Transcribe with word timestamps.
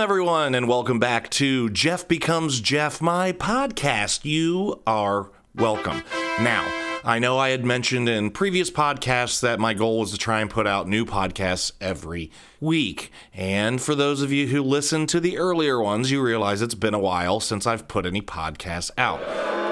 everyone, 0.00 0.52
and 0.52 0.66
welcome 0.66 0.98
back 0.98 1.30
to 1.30 1.70
Jeff 1.70 2.08
Becomes 2.08 2.60
Jeff, 2.60 3.00
my 3.00 3.30
podcast. 3.30 4.24
You 4.24 4.82
are 4.84 5.30
welcome. 5.54 6.02
Now, 6.40 6.83
I 7.06 7.18
know 7.18 7.36
I 7.36 7.50
had 7.50 7.66
mentioned 7.66 8.08
in 8.08 8.30
previous 8.30 8.70
podcasts 8.70 9.42
that 9.42 9.60
my 9.60 9.74
goal 9.74 10.00
was 10.00 10.10
to 10.12 10.16
try 10.16 10.40
and 10.40 10.48
put 10.48 10.66
out 10.66 10.88
new 10.88 11.04
podcasts 11.04 11.70
every 11.78 12.30
week. 12.62 13.12
And 13.34 13.78
for 13.78 13.94
those 13.94 14.22
of 14.22 14.32
you 14.32 14.46
who 14.46 14.62
listened 14.62 15.10
to 15.10 15.20
the 15.20 15.36
earlier 15.36 15.78
ones, 15.82 16.10
you 16.10 16.22
realize 16.22 16.62
it's 16.62 16.74
been 16.74 16.94
a 16.94 16.98
while 16.98 17.40
since 17.40 17.66
I've 17.66 17.88
put 17.88 18.06
any 18.06 18.22
podcasts 18.22 18.90
out. 18.96 19.20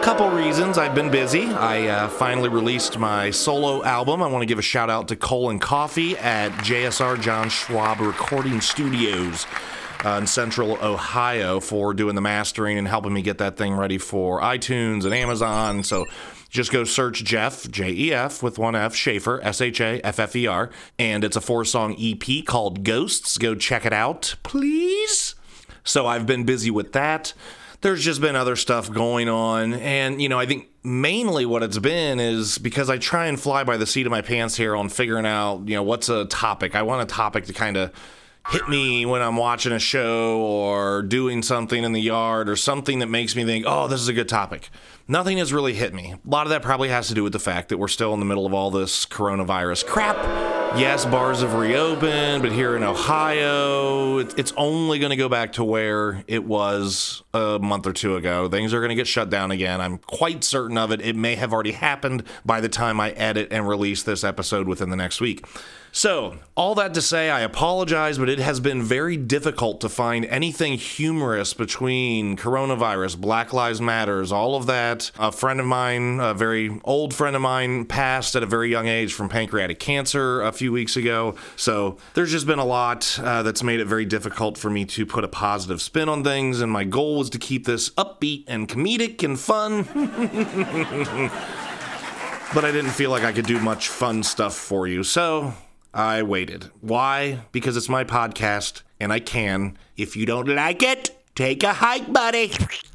Couple 0.02 0.28
reasons 0.28 0.76
I've 0.76 0.94
been 0.94 1.10
busy. 1.10 1.46
I 1.46 1.86
uh, 1.86 2.08
finally 2.10 2.50
released 2.50 2.98
my 2.98 3.30
solo 3.30 3.82
album. 3.82 4.22
I 4.22 4.26
want 4.26 4.42
to 4.42 4.46
give 4.46 4.58
a 4.58 4.62
shout 4.62 4.90
out 4.90 5.08
to 5.08 5.16
Colin 5.16 5.58
Coffee 5.58 6.18
at 6.18 6.52
JSR 6.58 7.18
John 7.18 7.48
Schwab 7.48 8.00
Recording 8.00 8.60
Studios 8.60 9.46
uh, 10.04 10.18
in 10.20 10.26
central 10.26 10.72
Ohio 10.84 11.60
for 11.60 11.94
doing 11.94 12.14
the 12.14 12.20
mastering 12.20 12.76
and 12.76 12.86
helping 12.86 13.14
me 13.14 13.22
get 13.22 13.38
that 13.38 13.56
thing 13.56 13.72
ready 13.72 13.96
for 13.96 14.42
iTunes 14.42 15.06
and 15.06 15.14
Amazon. 15.14 15.82
So 15.82 16.04
just 16.52 16.70
go 16.70 16.84
search 16.84 17.24
Jeff, 17.24 17.68
J 17.68 17.90
E 17.90 18.12
F 18.12 18.40
with 18.42 18.58
one 18.58 18.76
F, 18.76 18.94
Shaffer, 18.94 19.40
S 19.42 19.60
H 19.60 19.80
A 19.80 20.00
F 20.06 20.20
F 20.20 20.36
E 20.36 20.46
R, 20.46 20.70
and 21.00 21.24
it's 21.24 21.36
a 21.36 21.40
four 21.40 21.64
song 21.64 21.96
EP 21.98 22.44
called 22.44 22.84
Ghosts. 22.84 23.38
Go 23.38 23.56
check 23.56 23.84
it 23.84 23.92
out, 23.92 24.36
please. 24.44 25.34
So 25.82 26.06
I've 26.06 26.26
been 26.26 26.44
busy 26.44 26.70
with 26.70 26.92
that 26.92 27.32
there's 27.82 28.04
just 28.04 28.20
been 28.20 28.36
other 28.36 28.56
stuff 28.56 28.90
going 28.90 29.28
on. 29.28 29.74
And, 29.74 30.22
you 30.22 30.28
know, 30.28 30.38
I 30.38 30.46
think 30.46 30.68
mainly 30.82 31.44
what 31.44 31.62
it's 31.62 31.78
been 31.78 32.18
is 32.20 32.58
because 32.58 32.88
I 32.88 32.96
try 32.96 33.26
and 33.26 33.38
fly 33.38 33.64
by 33.64 33.76
the 33.76 33.86
seat 33.86 34.06
of 34.06 34.10
my 34.10 34.22
pants 34.22 34.56
here 34.56 34.74
on 34.74 34.88
figuring 34.88 35.26
out, 35.26 35.66
you 35.66 35.74
know, 35.74 35.82
what's 35.82 36.08
a 36.08 36.24
topic. 36.26 36.74
I 36.74 36.82
want 36.82 37.02
a 37.02 37.12
topic 37.12 37.46
to 37.46 37.52
kind 37.52 37.76
of 37.76 37.92
hit 38.50 38.68
me 38.68 39.06
when 39.06 39.22
I'm 39.22 39.36
watching 39.36 39.72
a 39.72 39.78
show 39.78 40.40
or 40.40 41.02
doing 41.02 41.42
something 41.42 41.84
in 41.84 41.92
the 41.92 42.00
yard 42.00 42.48
or 42.48 42.56
something 42.56 42.98
that 42.98 43.08
makes 43.08 43.36
me 43.36 43.44
think, 43.44 43.64
oh, 43.68 43.88
this 43.88 44.00
is 44.00 44.08
a 44.08 44.12
good 44.12 44.28
topic. 44.28 44.68
Nothing 45.08 45.38
has 45.38 45.52
really 45.52 45.74
hit 45.74 45.94
me. 45.94 46.12
A 46.12 46.28
lot 46.28 46.46
of 46.46 46.50
that 46.50 46.62
probably 46.62 46.88
has 46.88 47.08
to 47.08 47.14
do 47.14 47.22
with 47.22 47.32
the 47.32 47.38
fact 47.38 47.68
that 47.68 47.78
we're 47.78 47.88
still 47.88 48.14
in 48.14 48.20
the 48.20 48.26
middle 48.26 48.46
of 48.46 48.54
all 48.54 48.70
this 48.70 49.06
coronavirus 49.06 49.86
crap 49.86 50.51
yes, 50.76 51.04
bars 51.04 51.40
have 51.40 51.54
reopened, 51.54 52.42
but 52.42 52.52
here 52.52 52.76
in 52.76 52.82
Ohio, 52.82 54.18
it's 54.18 54.52
only 54.56 54.98
going 54.98 55.10
to 55.10 55.16
go 55.16 55.28
back 55.28 55.52
to 55.54 55.64
where 55.64 56.24
it 56.26 56.44
was 56.44 57.22
a 57.34 57.58
month 57.58 57.86
or 57.86 57.92
two 57.92 58.16
ago. 58.16 58.48
Things 58.48 58.72
are 58.72 58.80
going 58.80 58.90
to 58.90 58.94
get 58.94 59.06
shut 59.06 59.30
down 59.30 59.50
again. 59.50 59.80
I'm 59.80 59.98
quite 59.98 60.44
certain 60.44 60.78
of 60.78 60.90
it. 60.92 61.00
It 61.00 61.16
may 61.16 61.34
have 61.34 61.52
already 61.52 61.72
happened 61.72 62.24
by 62.44 62.60
the 62.60 62.68
time 62.68 63.00
I 63.00 63.10
edit 63.12 63.48
and 63.50 63.66
release 63.66 64.02
this 64.02 64.24
episode 64.24 64.68
within 64.68 64.90
the 64.90 64.96
next 64.96 65.20
week. 65.20 65.44
So, 65.94 66.38
all 66.56 66.74
that 66.76 66.94
to 66.94 67.02
say, 67.02 67.28
I 67.28 67.40
apologize, 67.40 68.16
but 68.16 68.30
it 68.30 68.38
has 68.38 68.60
been 68.60 68.82
very 68.82 69.18
difficult 69.18 69.82
to 69.82 69.90
find 69.90 70.24
anything 70.24 70.78
humorous 70.78 71.52
between 71.52 72.38
coronavirus, 72.38 73.18
Black 73.18 73.52
Lives 73.52 73.78
Matters, 73.78 74.32
all 74.32 74.54
of 74.56 74.64
that. 74.66 75.10
A 75.18 75.30
friend 75.30 75.60
of 75.60 75.66
mine, 75.66 76.18
a 76.18 76.32
very 76.32 76.80
old 76.84 77.12
friend 77.12 77.36
of 77.36 77.42
mine, 77.42 77.84
passed 77.84 78.34
at 78.34 78.42
a 78.42 78.46
very 78.46 78.70
young 78.70 78.86
age 78.86 79.12
from 79.12 79.28
pancreatic 79.28 79.78
cancer 79.78 80.40
a 80.40 80.50
few 80.50 80.61
weeks 80.70 80.96
ago. 80.96 81.34
So, 81.56 81.98
there's 82.14 82.30
just 82.30 82.46
been 82.46 82.58
a 82.58 82.64
lot 82.64 83.18
uh, 83.20 83.42
that's 83.42 83.62
made 83.62 83.80
it 83.80 83.86
very 83.86 84.04
difficult 84.04 84.58
for 84.58 84.70
me 84.70 84.84
to 84.84 85.04
put 85.04 85.24
a 85.24 85.28
positive 85.28 85.82
spin 85.82 86.08
on 86.08 86.22
things, 86.22 86.60
and 86.60 86.70
my 86.70 86.84
goal 86.84 87.18
was 87.18 87.30
to 87.30 87.38
keep 87.38 87.66
this 87.66 87.90
upbeat 87.90 88.44
and 88.46 88.68
comedic 88.68 89.24
and 89.24 89.40
fun. 89.40 89.82
but 92.54 92.64
I 92.64 92.70
didn't 92.70 92.90
feel 92.90 93.10
like 93.10 93.24
I 93.24 93.32
could 93.32 93.46
do 93.46 93.58
much 93.58 93.88
fun 93.88 94.22
stuff 94.22 94.54
for 94.54 94.86
you. 94.86 95.02
So, 95.02 95.54
I 95.94 96.22
waited. 96.22 96.70
Why? 96.80 97.40
Because 97.50 97.76
it's 97.76 97.88
my 97.88 98.04
podcast 98.04 98.82
and 99.00 99.12
I 99.12 99.20
can. 99.20 99.78
If 99.96 100.16
you 100.16 100.26
don't 100.26 100.48
like 100.48 100.82
it, 100.82 101.10
take 101.34 101.62
a 101.62 101.72
hike, 101.72 102.12
buddy. 102.12 102.52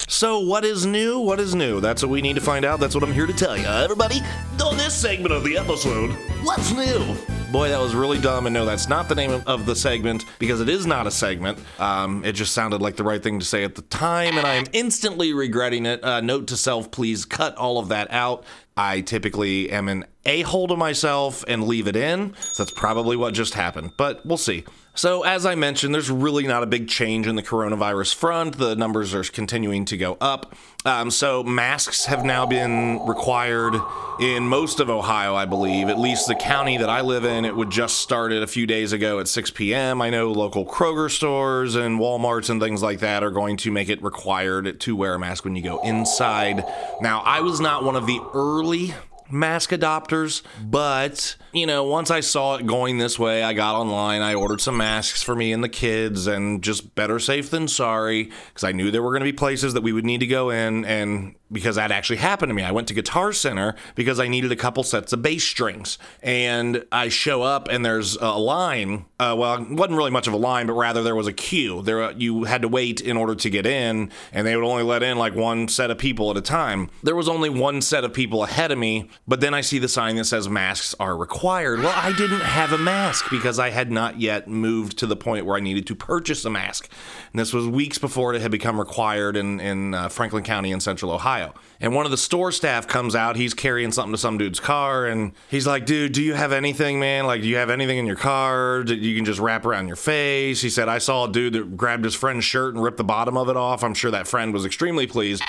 So, 0.07 0.39
what 0.39 0.63
is 0.63 0.85
new? 0.85 1.19
What 1.19 1.39
is 1.39 1.53
new? 1.53 1.81
That's 1.81 2.01
what 2.01 2.09
we 2.09 2.21
need 2.21 2.35
to 2.35 2.41
find 2.41 2.65
out. 2.65 2.79
That's 2.79 2.95
what 2.95 3.03
I'm 3.03 3.13
here 3.13 3.27
to 3.27 3.33
tell 3.33 3.57
you. 3.57 3.65
Everybody, 3.65 4.21
on 4.63 4.77
this 4.77 4.93
segment 4.93 5.33
of 5.33 5.43
the 5.43 5.57
episode, 5.57 6.11
what's 6.43 6.71
new? 6.71 7.36
Boy, 7.51 7.69
that 7.69 7.79
was 7.79 7.95
really 7.95 8.19
dumb. 8.19 8.45
And 8.45 8.53
no, 8.53 8.65
that's 8.65 8.89
not 8.89 9.07
the 9.07 9.15
name 9.15 9.41
of 9.47 9.65
the 9.65 9.73
segment 9.73 10.25
because 10.37 10.59
it 10.59 10.67
is 10.67 10.85
not 10.85 11.07
a 11.07 11.11
segment. 11.11 11.57
Um, 11.79 12.25
it 12.25 12.33
just 12.33 12.53
sounded 12.53 12.81
like 12.81 12.97
the 12.97 13.05
right 13.05 13.23
thing 13.23 13.39
to 13.39 13.45
say 13.45 13.63
at 13.63 13.75
the 13.75 13.83
time, 13.83 14.37
and 14.37 14.45
I 14.45 14.55
am 14.55 14.65
instantly 14.73 15.31
regretting 15.33 15.85
it. 15.85 16.03
Uh, 16.03 16.19
note 16.19 16.47
to 16.47 16.57
self, 16.57 16.91
please 16.91 17.23
cut 17.23 17.55
all 17.55 17.79
of 17.79 17.87
that 17.87 18.11
out. 18.11 18.43
I 18.75 18.99
typically 18.99 19.71
am 19.71 19.87
an 19.87 20.05
a 20.27 20.41
hole 20.41 20.67
to 20.67 20.75
myself 20.75 21.43
and 21.47 21.67
leave 21.67 21.87
it 21.87 21.95
in. 21.95 22.35
So 22.39 22.63
that's 22.63 22.77
probably 22.77 23.15
what 23.15 23.33
just 23.33 23.55
happened, 23.55 23.93
but 23.97 24.23
we'll 24.25 24.37
see. 24.37 24.65
So, 24.97 25.21
as 25.21 25.45
I 25.45 25.53
mentioned, 25.53 25.93
there's 25.93 26.09
really 26.09 26.47
not 26.47 26.63
a 26.63 26.65
big 26.65 26.87
change 26.87 27.27
in 27.27 27.35
the 27.35 27.43
coronavirus 27.43 28.15
front. 28.15 28.57
The 28.57 28.75
numbers 28.75 29.13
are 29.13 29.23
continuing 29.23 29.85
to 29.85 29.95
go 29.95 30.17
up. 30.19 30.55
Um, 30.85 31.11
so, 31.11 31.43
masks 31.43 32.05
have 32.05 32.25
now 32.25 32.47
been 32.47 33.05
required 33.05 33.79
in 34.19 34.47
most 34.47 34.79
of 34.79 34.89
Ohio, 34.89 35.35
I 35.35 35.45
believe. 35.45 35.87
At 35.87 35.99
least 35.99 36.27
the 36.27 36.33
county 36.33 36.77
that 36.77 36.89
I 36.89 37.01
live 37.01 37.25
in, 37.25 37.45
it 37.45 37.55
would 37.55 37.69
just 37.69 37.97
started 37.97 38.41
a 38.41 38.47
few 38.47 38.65
days 38.65 38.91
ago 38.91 39.19
at 39.19 39.27
6 39.27 39.51
p.m. 39.51 40.01
I 40.01 40.09
know 40.09 40.31
local 40.31 40.65
Kroger 40.65 41.11
stores 41.11 41.75
and 41.75 41.99
Walmarts 41.99 42.49
and 42.49 42.59
things 42.59 42.81
like 42.81 42.99
that 43.01 43.23
are 43.23 43.29
going 43.29 43.57
to 43.57 43.71
make 43.71 43.89
it 43.89 44.01
required 44.01 44.79
to 44.79 44.95
wear 44.95 45.13
a 45.13 45.19
mask 45.19 45.45
when 45.45 45.55
you 45.55 45.61
go 45.61 45.79
inside. 45.83 46.65
Now, 47.01 47.21
I 47.23 47.41
was 47.41 47.59
not 47.59 47.83
one 47.83 47.95
of 47.95 48.07
the 48.07 48.19
early 48.33 48.95
mask 49.29 49.71
adopters, 49.71 50.41
but 50.61 51.35
you 51.53 51.65
know, 51.65 51.83
once 51.83 52.11
I 52.11 52.19
saw 52.19 52.55
it 52.55 52.65
going 52.65 52.97
this 52.97 53.17
way, 53.17 53.43
I 53.43 53.53
got 53.53 53.75
online, 53.75 54.21
I 54.21 54.33
ordered 54.33 54.61
some 54.61 54.77
masks 54.77 55.23
for 55.23 55.35
me 55.35 55.51
and 55.51 55.63
the 55.63 55.69
kids, 55.69 56.27
and 56.27 56.63
just 56.63 56.93
better 56.95 57.19
safe 57.19 57.49
than 57.49 57.67
sorry, 57.67 58.31
because 58.49 58.63
I 58.63 58.71
knew 58.71 58.91
there 58.91 59.01
were 59.01 59.11
going 59.11 59.21
to 59.21 59.31
be 59.31 59.33
places 59.33 59.73
that 59.73 59.81
we 59.81 59.93
would 59.93 60.05
need 60.05 60.19
to 60.19 60.27
go 60.27 60.49
in, 60.49 60.85
and 60.85 61.35
because 61.51 61.77
that 61.77 61.91
actually 61.91 62.17
happened 62.17 62.49
to 62.49 62.53
me. 62.53 62.63
I 62.63 62.71
went 62.71 62.87
to 62.89 62.93
Guitar 62.93 63.31
Center 63.31 63.75
because 63.95 64.19
I 64.19 64.27
needed 64.27 64.51
a 64.51 64.55
couple 64.55 64.83
sets 64.83 65.13
of 65.13 65.21
bass 65.21 65.43
strings, 65.43 65.97
and 66.21 66.85
I 66.91 67.09
show 67.09 67.41
up 67.41 67.67
and 67.69 67.85
there's 67.85 68.15
a 68.17 68.37
line. 68.37 69.05
Uh, 69.19 69.35
well, 69.37 69.61
it 69.61 69.71
wasn't 69.71 69.97
really 69.97 70.11
much 70.11 70.27
of 70.27 70.33
a 70.33 70.37
line, 70.37 70.67
but 70.67 70.73
rather 70.73 71.03
there 71.03 71.15
was 71.15 71.27
a 71.27 71.33
queue. 71.33 71.81
There, 71.81 72.11
you 72.11 72.43
had 72.43 72.61
to 72.63 72.67
wait 72.67 73.01
in 73.01 73.17
order 73.17 73.35
to 73.35 73.49
get 73.49 73.65
in, 73.65 74.11
and 74.31 74.45
they 74.45 74.55
would 74.55 74.65
only 74.65 74.83
let 74.83 75.03
in 75.03 75.17
like 75.17 75.35
one 75.35 75.67
set 75.67 75.89
of 75.89 75.97
people 75.97 76.29
at 76.31 76.37
a 76.37 76.41
time. 76.41 76.89
There 77.03 77.15
was 77.15 77.29
only 77.29 77.49
one 77.49 77.81
set 77.81 78.03
of 78.03 78.13
people 78.13 78.43
ahead 78.43 78.71
of 78.71 78.77
me, 78.77 79.09
but 79.27 79.41
then 79.41 79.53
I 79.53 79.61
see 79.61 79.79
the 79.79 79.87
sign 79.87 80.15
that 80.17 80.25
says 80.25 80.49
masks 80.49 80.95
are 80.99 81.15
required. 81.15 81.79
Well, 81.79 81.93
I 81.95 82.11
didn't 82.13 82.41
have 82.41 82.73
a 82.73 82.77
mask 82.77 83.29
because 83.29 83.59
I 83.59 83.69
had 83.69 83.91
not 83.91 84.19
yet 84.19 84.47
moved 84.47 84.97
to 84.99 85.07
the 85.07 85.15
point 85.15 85.45
where 85.45 85.55
I 85.55 85.59
needed 85.59 85.87
to 85.87 85.95
purchase 85.95 86.43
a 86.45 86.49
mask. 86.49 86.89
And 87.31 87.39
this 87.39 87.53
was 87.53 87.67
weeks 87.67 87.97
before 87.97 88.33
it 88.33 88.41
had 88.41 88.51
become 88.51 88.79
required 88.79 89.37
in, 89.37 89.59
in 89.59 89.93
uh, 89.93 90.09
Franklin 90.09 90.43
County 90.43 90.71
in 90.71 90.79
central 90.79 91.11
Ohio. 91.11 91.53
And 91.79 91.93
one 91.93 92.05
of 92.05 92.11
the 92.11 92.17
store 92.17 92.51
staff 92.51 92.87
comes 92.87 93.15
out. 93.15 93.35
He's 93.35 93.53
carrying 93.53 93.91
something 93.91 94.13
to 94.13 94.17
some 94.17 94.37
dude's 94.37 94.59
car. 94.59 95.05
And 95.05 95.33
he's 95.49 95.67
like, 95.67 95.85
dude, 95.85 96.13
do 96.13 96.23
you 96.23 96.33
have 96.33 96.51
anything, 96.51 96.99
man? 96.99 97.25
Like, 97.25 97.41
do 97.41 97.47
you 97.47 97.57
have 97.57 97.69
anything 97.69 97.97
in 97.97 98.05
your 98.05 98.15
car 98.15 98.83
that 98.83 98.97
you 98.97 99.15
can 99.15 99.25
just 99.25 99.39
wrap 99.39 99.65
around 99.65 99.87
your 99.87 99.95
face? 99.95 100.61
He 100.61 100.69
said, 100.69 100.89
I 100.89 100.97
saw 100.97 101.25
a 101.25 101.31
dude 101.31 101.53
that 101.53 101.77
grabbed 101.77 102.03
his 102.03 102.15
friend's 102.15 102.45
shirt 102.45 102.73
and 102.73 102.83
ripped 102.83 102.97
the 102.97 103.03
bottom 103.03 103.37
of 103.37 103.49
it 103.49 103.57
off. 103.57 103.83
I'm 103.83 103.93
sure 103.93 104.11
that 104.11 104.27
friend 104.27 104.53
was 104.53 104.65
extremely 104.65 105.05
pleased. 105.05 105.43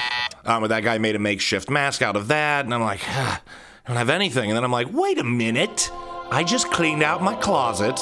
Um, 0.48 0.62
but 0.62 0.68
that 0.68 0.82
guy 0.82 0.98
made 0.98 1.14
a 1.14 1.20
makeshift 1.20 1.70
mask 1.70 2.02
out 2.02 2.16
of 2.16 2.28
that. 2.28 2.64
And 2.64 2.74
I'm 2.74 2.80
like, 2.80 3.00
ah. 3.06 3.40
I 3.88 3.90
don't 3.92 3.96
have 3.96 4.10
anything. 4.10 4.50
And 4.50 4.56
then 4.56 4.64
I'm 4.64 4.72
like, 4.72 4.88
wait 4.92 5.18
a 5.18 5.24
minute. 5.24 5.90
I 6.30 6.44
just 6.44 6.70
cleaned 6.70 7.02
out 7.02 7.22
my 7.22 7.34
closet 7.34 7.98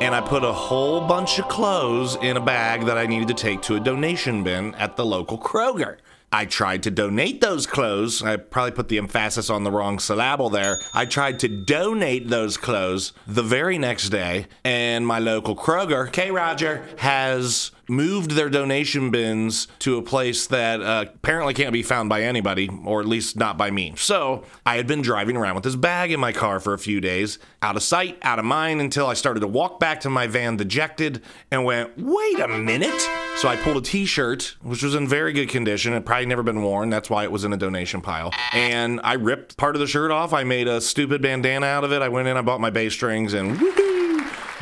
and 0.00 0.12
I 0.12 0.20
put 0.20 0.42
a 0.42 0.52
whole 0.52 1.06
bunch 1.06 1.38
of 1.38 1.46
clothes 1.46 2.16
in 2.16 2.36
a 2.36 2.40
bag 2.40 2.86
that 2.86 2.98
I 2.98 3.06
needed 3.06 3.28
to 3.28 3.34
take 3.34 3.62
to 3.62 3.76
a 3.76 3.80
donation 3.80 4.42
bin 4.42 4.74
at 4.74 4.96
the 4.96 5.06
local 5.06 5.38
Kroger. 5.38 5.98
I 6.32 6.46
tried 6.46 6.82
to 6.84 6.90
donate 6.90 7.40
those 7.40 7.66
clothes. 7.66 8.22
I 8.22 8.38
probably 8.38 8.72
put 8.72 8.88
the 8.88 8.98
emphasis 8.98 9.50
on 9.50 9.62
the 9.62 9.70
wrong 9.70 10.00
syllable 10.00 10.48
there. 10.48 10.80
I 10.94 11.04
tried 11.04 11.38
to 11.40 11.48
donate 11.48 12.28
those 12.28 12.56
clothes 12.56 13.12
the 13.26 13.42
very 13.42 13.78
next 13.78 14.10
day, 14.10 14.46
and 14.64 15.06
my 15.06 15.18
local 15.18 15.56
Kroger, 15.56 16.10
K 16.10 16.30
Roger, 16.30 16.84
has 16.98 17.72
moved 17.90 18.30
their 18.30 18.48
donation 18.48 19.10
bins 19.10 19.68
to 19.80 19.98
a 19.98 20.02
place 20.02 20.46
that 20.46 20.80
uh, 20.80 21.04
apparently 21.14 21.52
can't 21.52 21.72
be 21.72 21.82
found 21.82 22.08
by 22.08 22.22
anybody, 22.22 22.70
or 22.84 23.00
at 23.00 23.06
least 23.06 23.36
not 23.36 23.58
by 23.58 23.70
me. 23.70 23.92
So 23.96 24.44
I 24.64 24.76
had 24.76 24.86
been 24.86 25.02
driving 25.02 25.36
around 25.36 25.56
with 25.56 25.64
this 25.64 25.76
bag 25.76 26.12
in 26.12 26.20
my 26.20 26.32
car 26.32 26.60
for 26.60 26.72
a 26.72 26.78
few 26.78 27.00
days, 27.00 27.38
out 27.60 27.76
of 27.76 27.82
sight, 27.82 28.18
out 28.22 28.38
of 28.38 28.44
mind, 28.44 28.80
until 28.80 29.06
I 29.06 29.14
started 29.14 29.40
to 29.40 29.48
walk 29.48 29.80
back 29.80 30.00
to 30.00 30.10
my 30.10 30.26
van 30.26 30.56
dejected 30.56 31.22
and 31.50 31.64
went, 31.64 31.92
wait 31.98 32.38
a 32.38 32.48
minute. 32.48 33.00
So 33.36 33.48
I 33.48 33.56
pulled 33.56 33.78
a 33.78 33.80
t 33.80 34.06
shirt, 34.06 34.56
which 34.62 34.82
was 34.82 34.94
in 34.94 35.08
very 35.08 35.32
good 35.32 35.48
condition. 35.48 35.92
It 35.92 36.04
probably 36.04 36.26
never 36.26 36.42
been 36.42 36.62
worn. 36.62 36.90
That's 36.90 37.10
why 37.10 37.24
it 37.24 37.32
was 37.32 37.44
in 37.44 37.52
a 37.52 37.56
donation 37.56 38.00
pile. 38.00 38.32
And 38.52 39.00
I 39.02 39.14
ripped 39.14 39.56
part 39.56 39.76
of 39.76 39.80
the 39.80 39.86
shirt 39.86 40.10
off. 40.10 40.32
I 40.32 40.44
made 40.44 40.68
a 40.68 40.80
stupid 40.80 41.22
bandana 41.22 41.66
out 41.66 41.84
of 41.84 41.92
it. 41.92 42.02
I 42.02 42.08
went 42.08 42.28
in, 42.28 42.36
I 42.36 42.42
bought 42.42 42.60
my 42.60 42.70
bass 42.70 42.92
strings, 42.92 43.34
and 43.34 43.58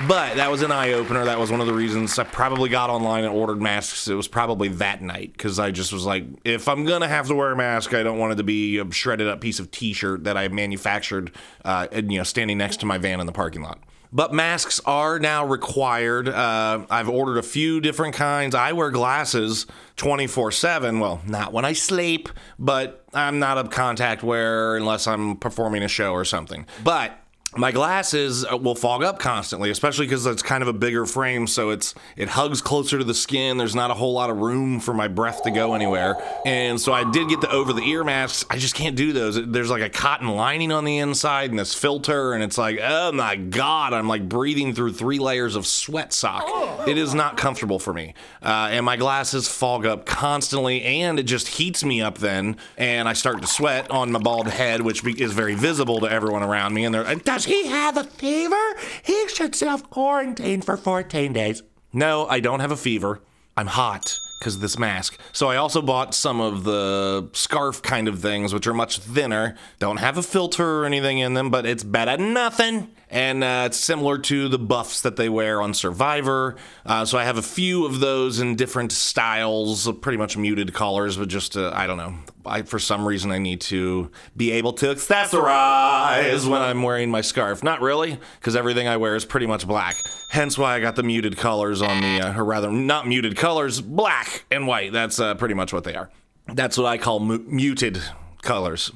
but 0.06 0.36
that 0.36 0.50
was 0.50 0.62
an 0.62 0.70
eye 0.70 0.92
opener. 0.92 1.24
That 1.24 1.38
was 1.38 1.50
one 1.50 1.60
of 1.60 1.66
the 1.66 1.74
reasons 1.74 2.18
I 2.18 2.24
probably 2.24 2.68
got 2.68 2.90
online 2.90 3.24
and 3.24 3.34
ordered 3.34 3.60
masks. 3.60 4.06
It 4.06 4.14
was 4.14 4.28
probably 4.28 4.68
that 4.68 5.02
night 5.02 5.32
because 5.32 5.58
I 5.58 5.70
just 5.70 5.92
was 5.92 6.04
like, 6.04 6.24
if 6.44 6.68
I'm 6.68 6.84
gonna 6.84 7.08
have 7.08 7.26
to 7.28 7.34
wear 7.34 7.50
a 7.50 7.56
mask, 7.56 7.94
I 7.94 8.02
don't 8.02 8.18
want 8.18 8.32
it 8.32 8.36
to 8.36 8.44
be 8.44 8.78
a 8.78 8.90
shredded 8.92 9.28
up 9.28 9.40
piece 9.40 9.58
of 9.58 9.70
T-shirt 9.70 10.24
that 10.24 10.36
I 10.36 10.48
manufactured, 10.48 11.32
uh, 11.64 11.88
and, 11.90 12.12
you 12.12 12.18
know, 12.18 12.24
standing 12.24 12.58
next 12.58 12.78
to 12.80 12.86
my 12.86 12.98
van 12.98 13.20
in 13.20 13.26
the 13.26 13.32
parking 13.32 13.62
lot. 13.62 13.80
But 14.12 14.32
masks 14.32 14.80
are 14.86 15.18
now 15.18 15.44
required. 15.44 16.28
Uh, 16.28 16.86
I've 16.88 17.10
ordered 17.10 17.36
a 17.36 17.42
few 17.42 17.80
different 17.80 18.14
kinds. 18.14 18.54
I 18.54 18.72
wear 18.72 18.90
glasses 18.90 19.66
24 19.96 20.52
7. 20.52 20.98
Well, 21.00 21.20
not 21.26 21.52
when 21.52 21.64
I 21.64 21.74
sleep, 21.74 22.30
but 22.58 23.04
I'm 23.12 23.38
not 23.38 23.58
a 23.58 23.68
contact 23.68 24.22
wearer 24.22 24.76
unless 24.76 25.06
I'm 25.06 25.36
performing 25.36 25.82
a 25.82 25.88
show 25.88 26.12
or 26.12 26.24
something. 26.24 26.66
But 26.82 27.18
my 27.56 27.72
glasses 27.72 28.44
uh, 28.44 28.56
will 28.56 28.74
fog 28.74 29.02
up 29.02 29.18
constantly, 29.18 29.70
especially 29.70 30.06
because 30.06 30.26
it's 30.26 30.42
kind 30.42 30.62
of 30.62 30.68
a 30.68 30.72
bigger 30.72 31.06
frame, 31.06 31.46
so 31.46 31.70
it's 31.70 31.94
it 32.16 32.28
hugs 32.28 32.60
closer 32.60 32.98
to 32.98 33.04
the 33.04 33.14
skin. 33.14 33.56
There's 33.56 33.74
not 33.74 33.90
a 33.90 33.94
whole 33.94 34.12
lot 34.12 34.28
of 34.28 34.36
room 34.36 34.80
for 34.80 34.92
my 34.92 35.08
breath 35.08 35.42
to 35.44 35.50
go 35.50 35.74
anywhere, 35.74 36.16
and 36.44 36.78
so 36.78 36.92
I 36.92 37.10
did 37.10 37.28
get 37.28 37.40
the 37.40 37.50
over 37.50 37.72
the 37.72 37.82
ear 37.82 38.04
masks. 38.04 38.44
I 38.50 38.58
just 38.58 38.74
can't 38.74 38.96
do 38.96 39.14
those. 39.14 39.46
There's 39.46 39.70
like 39.70 39.82
a 39.82 39.88
cotton 39.88 40.28
lining 40.28 40.70
on 40.72 40.84
the 40.84 40.98
inside 40.98 41.48
and 41.50 41.58
this 41.58 41.74
filter, 41.74 42.34
and 42.34 42.42
it's 42.42 42.58
like, 42.58 42.80
oh 42.82 43.12
my 43.12 43.36
god, 43.36 43.94
I'm 43.94 44.08
like 44.08 44.28
breathing 44.28 44.74
through 44.74 44.92
three 44.92 45.18
layers 45.18 45.56
of 45.56 45.66
sweat 45.66 46.12
sock. 46.12 46.86
It 46.86 46.98
is 46.98 47.14
not 47.14 47.38
comfortable 47.38 47.78
for 47.78 47.94
me, 47.94 48.14
uh, 48.42 48.68
and 48.70 48.84
my 48.84 48.96
glasses 48.96 49.48
fog 49.48 49.86
up 49.86 50.04
constantly, 50.04 50.82
and 50.82 51.18
it 51.18 51.24
just 51.24 51.48
heats 51.48 51.82
me 51.82 52.02
up 52.02 52.18
then, 52.18 52.56
and 52.76 53.08
I 53.08 53.14
start 53.14 53.40
to 53.40 53.48
sweat 53.48 53.90
on 53.90 54.12
my 54.12 54.18
bald 54.18 54.48
head, 54.48 54.82
which 54.82 55.02
is 55.18 55.32
very 55.32 55.54
visible 55.54 56.00
to 56.00 56.06
everyone 56.06 56.42
around 56.42 56.74
me, 56.74 56.84
and 56.84 56.94
they're 56.94 57.06
does 57.38 57.44
he 57.44 57.68
have 57.68 57.96
a 57.96 58.02
fever? 58.02 58.56
He 59.04 59.28
should 59.28 59.54
self 59.54 59.88
quarantine 59.90 60.60
for 60.60 60.76
14 60.76 61.32
days. 61.32 61.62
No, 61.92 62.26
I 62.26 62.40
don't 62.40 62.58
have 62.58 62.72
a 62.72 62.76
fever. 62.76 63.20
I'm 63.56 63.68
hot 63.68 64.18
because 64.38 64.56
of 64.56 64.60
this 64.60 64.78
mask. 64.78 65.18
So 65.32 65.48
I 65.48 65.56
also 65.56 65.82
bought 65.82 66.14
some 66.14 66.40
of 66.40 66.64
the 66.64 67.28
scarf 67.32 67.82
kind 67.82 68.08
of 68.08 68.20
things, 68.20 68.54
which 68.54 68.66
are 68.66 68.74
much 68.74 68.98
thinner. 68.98 69.56
Don't 69.78 69.98
have 69.98 70.16
a 70.16 70.22
filter 70.22 70.80
or 70.82 70.84
anything 70.86 71.18
in 71.18 71.34
them, 71.34 71.50
but 71.50 71.66
it's 71.66 71.84
better 71.84 72.16
than 72.16 72.32
nothing 72.32 72.88
and 73.10 73.42
uh, 73.42 73.64
it's 73.66 73.78
similar 73.78 74.18
to 74.18 74.48
the 74.48 74.58
buffs 74.58 75.00
that 75.02 75.16
they 75.16 75.28
wear 75.28 75.62
on 75.62 75.72
Survivor. 75.74 76.56
Uh, 76.84 77.04
so 77.04 77.18
I 77.18 77.24
have 77.24 77.38
a 77.38 77.42
few 77.42 77.86
of 77.86 78.00
those 78.00 78.40
in 78.40 78.56
different 78.56 78.92
styles, 78.92 79.90
pretty 80.00 80.18
much 80.18 80.36
muted 80.36 80.74
colors, 80.74 81.16
but 81.16 81.28
just 81.28 81.56
uh, 81.56 81.72
I 81.74 81.86
don't 81.86 81.96
know. 81.96 82.14
I, 82.44 82.62
for 82.62 82.78
some 82.78 83.06
reason, 83.06 83.30
I 83.30 83.38
need 83.38 83.60
to 83.62 84.10
be 84.36 84.52
able 84.52 84.72
to 84.74 84.86
accessorize 84.86 86.48
when 86.48 86.62
I'm 86.62 86.82
wearing 86.82 87.10
my 87.10 87.20
scarf. 87.20 87.62
Not 87.62 87.80
really, 87.82 88.18
because 88.40 88.56
everything 88.56 88.88
I 88.88 88.96
wear 88.96 89.16
is 89.16 89.24
pretty 89.24 89.46
much 89.46 89.66
black. 89.66 89.96
Hence 90.30 90.56
why 90.56 90.74
I 90.74 90.80
got 90.80 90.96
the 90.96 91.02
muted 91.02 91.36
colors 91.36 91.82
on 91.82 92.00
the, 92.00 92.20
uh, 92.20 92.38
or 92.38 92.44
rather, 92.44 92.70
not 92.70 93.06
muted 93.06 93.36
colors, 93.36 93.80
black 93.80 94.27
and 94.50 94.66
white. 94.66 94.92
That's 94.92 95.18
uh, 95.18 95.34
pretty 95.34 95.54
much 95.54 95.72
what 95.72 95.84
they 95.84 95.94
are. 95.94 96.10
That's 96.46 96.78
what 96.78 96.86
I 96.86 96.98
call 96.98 97.20
mu- 97.20 97.44
muted 97.46 98.00
colors. 98.42 98.90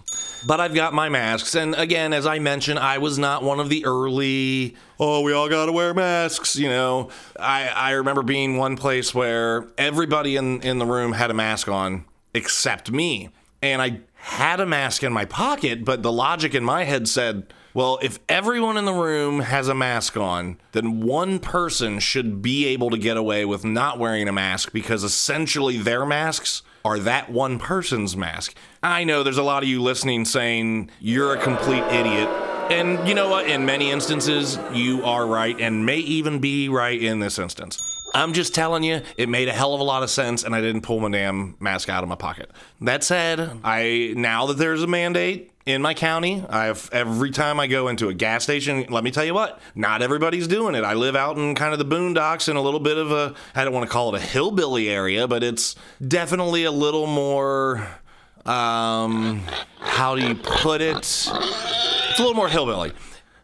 But 0.47 0.61
I've 0.61 0.75
got 0.75 0.95
my 0.95 1.09
masks. 1.09 1.55
And 1.55 1.75
again, 1.75 2.13
as 2.13 2.27
I 2.27 2.39
mentioned, 2.39 2.79
I 2.79 2.99
was 2.99 3.19
not 3.19 3.43
one 3.43 3.61
of 3.61 3.69
the 3.69 3.85
early, 3.85 4.77
oh, 4.99 5.23
we 5.23 5.33
all 5.33 5.49
got 5.49 5.67
to 5.67 5.73
wear 5.73 5.95
masks. 5.95 6.57
You 6.57 6.69
know, 6.69 7.11
I, 7.39 7.69
I 7.69 7.91
remember 7.93 8.23
being 8.23 8.57
one 8.57 8.77
place 8.77 9.15
where 9.15 9.69
everybody 9.77 10.37
in, 10.37 10.61
in 10.63 10.79
the 10.79 10.87
room 10.87 11.13
had 11.13 11.31
a 11.31 11.35
mask 11.35 11.69
on 11.69 12.05
except 12.35 12.91
me. 12.91 13.31
And 13.61 13.83
I 13.83 14.01
had 14.15 14.61
a 14.61 14.67
mask 14.67 15.03
in 15.03 15.13
my 15.13 15.25
pocket, 15.25 15.85
but 15.85 16.03
the 16.03 16.13
logic 16.13 16.55
in 16.55 16.65
my 16.65 16.85
head 16.85 17.07
said, 17.09 17.53
well, 17.75 17.99
if 18.03 18.19
everyone 18.29 18.77
in 18.77 18.85
the 18.85 18.93
room 18.93 19.41
has 19.41 19.69
a 19.69 19.75
mask 19.75 20.17
on, 20.17 20.59
then 20.73 21.01
one 21.01 21.39
person 21.39 22.01
should 22.01 22.43
be 22.43 22.67
able 22.67 22.91
to 22.91 22.99
get 22.99 23.17
away 23.17 23.45
with 23.45 23.65
not 23.65 23.99
wearing 23.99 24.29
a 24.29 24.33
mask 24.33 24.73
because 24.73 25.03
essentially 25.05 25.79
their 25.79 26.05
masks 26.05 26.63
are 26.85 26.99
that 26.99 27.31
one 27.31 27.59
person's 27.59 28.17
mask. 28.17 28.55
I 28.83 29.05
know 29.05 29.23
there's 29.23 29.39
a 29.39 29.43
lot 29.43 29.63
of 29.63 29.69
you 29.69 29.81
listening 29.81 30.25
saying 30.25 30.91
you're 31.01 31.35
a 31.35 31.41
complete 31.41 31.85
idiot. 31.85 32.29
And 32.71 33.07
you 33.09 33.15
know 33.15 33.29
what? 33.29 33.47
In 33.47 33.65
many 33.67 33.91
instances, 33.91 34.59
you 34.73 35.05
are 35.05 35.27
right 35.27 35.59
and 35.61 35.87
may 35.87 35.99
even 35.99 36.41
be 36.41 36.69
right 36.69 37.01
in 37.01 37.21
this 37.21 37.39
instance. 37.39 37.81
I'm 38.15 38.33
just 38.35 38.55
telling 38.55 38.83
you, 38.83 39.01
it 39.17 39.29
made 39.29 39.49
a 39.49 39.53
hell 39.53 39.75
of 39.75 39.81
a 39.81 39.85
lot 39.85 40.03
of 40.03 40.11
sense, 40.11 40.45
and 40.45 40.55
I 40.55 40.61
didn't 40.61 40.83
pull 40.83 41.01
my 41.01 41.09
damn 41.09 41.57
mask 41.61 41.89
out 41.89 42.03
of 42.03 42.09
my 42.09 42.15
pocket. 42.15 42.51
That 42.83 43.03
said, 43.03 43.61
I 43.65 44.13
now 44.17 44.47
that 44.47 44.59
there's 44.59 44.83
a 44.83 44.87
mandate 44.87 45.52
in 45.65 45.81
my 45.81 45.95
county, 45.95 46.45
I've 46.49 46.89
every 46.93 47.31
time 47.31 47.61
I 47.61 47.67
go 47.67 47.89
into 47.89 48.09
a 48.09 48.15
gas 48.15 48.43
station, 48.43 48.85
let 48.91 49.05
me 49.05 49.11
tell 49.11 49.25
you 49.25 49.35
what, 49.35 49.61
not 49.75 50.03
everybody's 50.03 50.49
doing 50.49 50.75
it. 50.75 50.85
I 50.85 50.95
live 50.95 51.15
out 51.15 51.37
in 51.37 51.55
kind 51.55 51.73
of 51.73 51.79
the 51.79 51.85
boondocks 51.85 52.49
in 52.49 52.57
a 52.57 52.63
little 52.63 52.81
bit 52.81 52.99
of 52.99 53.13
a 53.13 53.35
I 53.55 53.65
don't 53.65 53.73
want 53.73 53.87
to 53.87 53.93
call 53.93 54.15
it 54.15 54.23
a 54.23 54.25
hillbilly 54.25 54.89
area, 54.89 55.29
but 55.29 55.43
it's 55.43 55.77
definitely 56.07 56.65
a 56.65 56.73
little 56.73 57.07
more 57.07 57.87
um 58.45 59.43
how 59.79 60.17
do 60.17 60.27
you 60.27 60.35
put 60.35 60.81
it? 60.81 60.97
It's 60.97 61.29
a 62.19 62.23
little 62.23 62.35
more 62.35 62.49
hillbilly. 62.49 62.93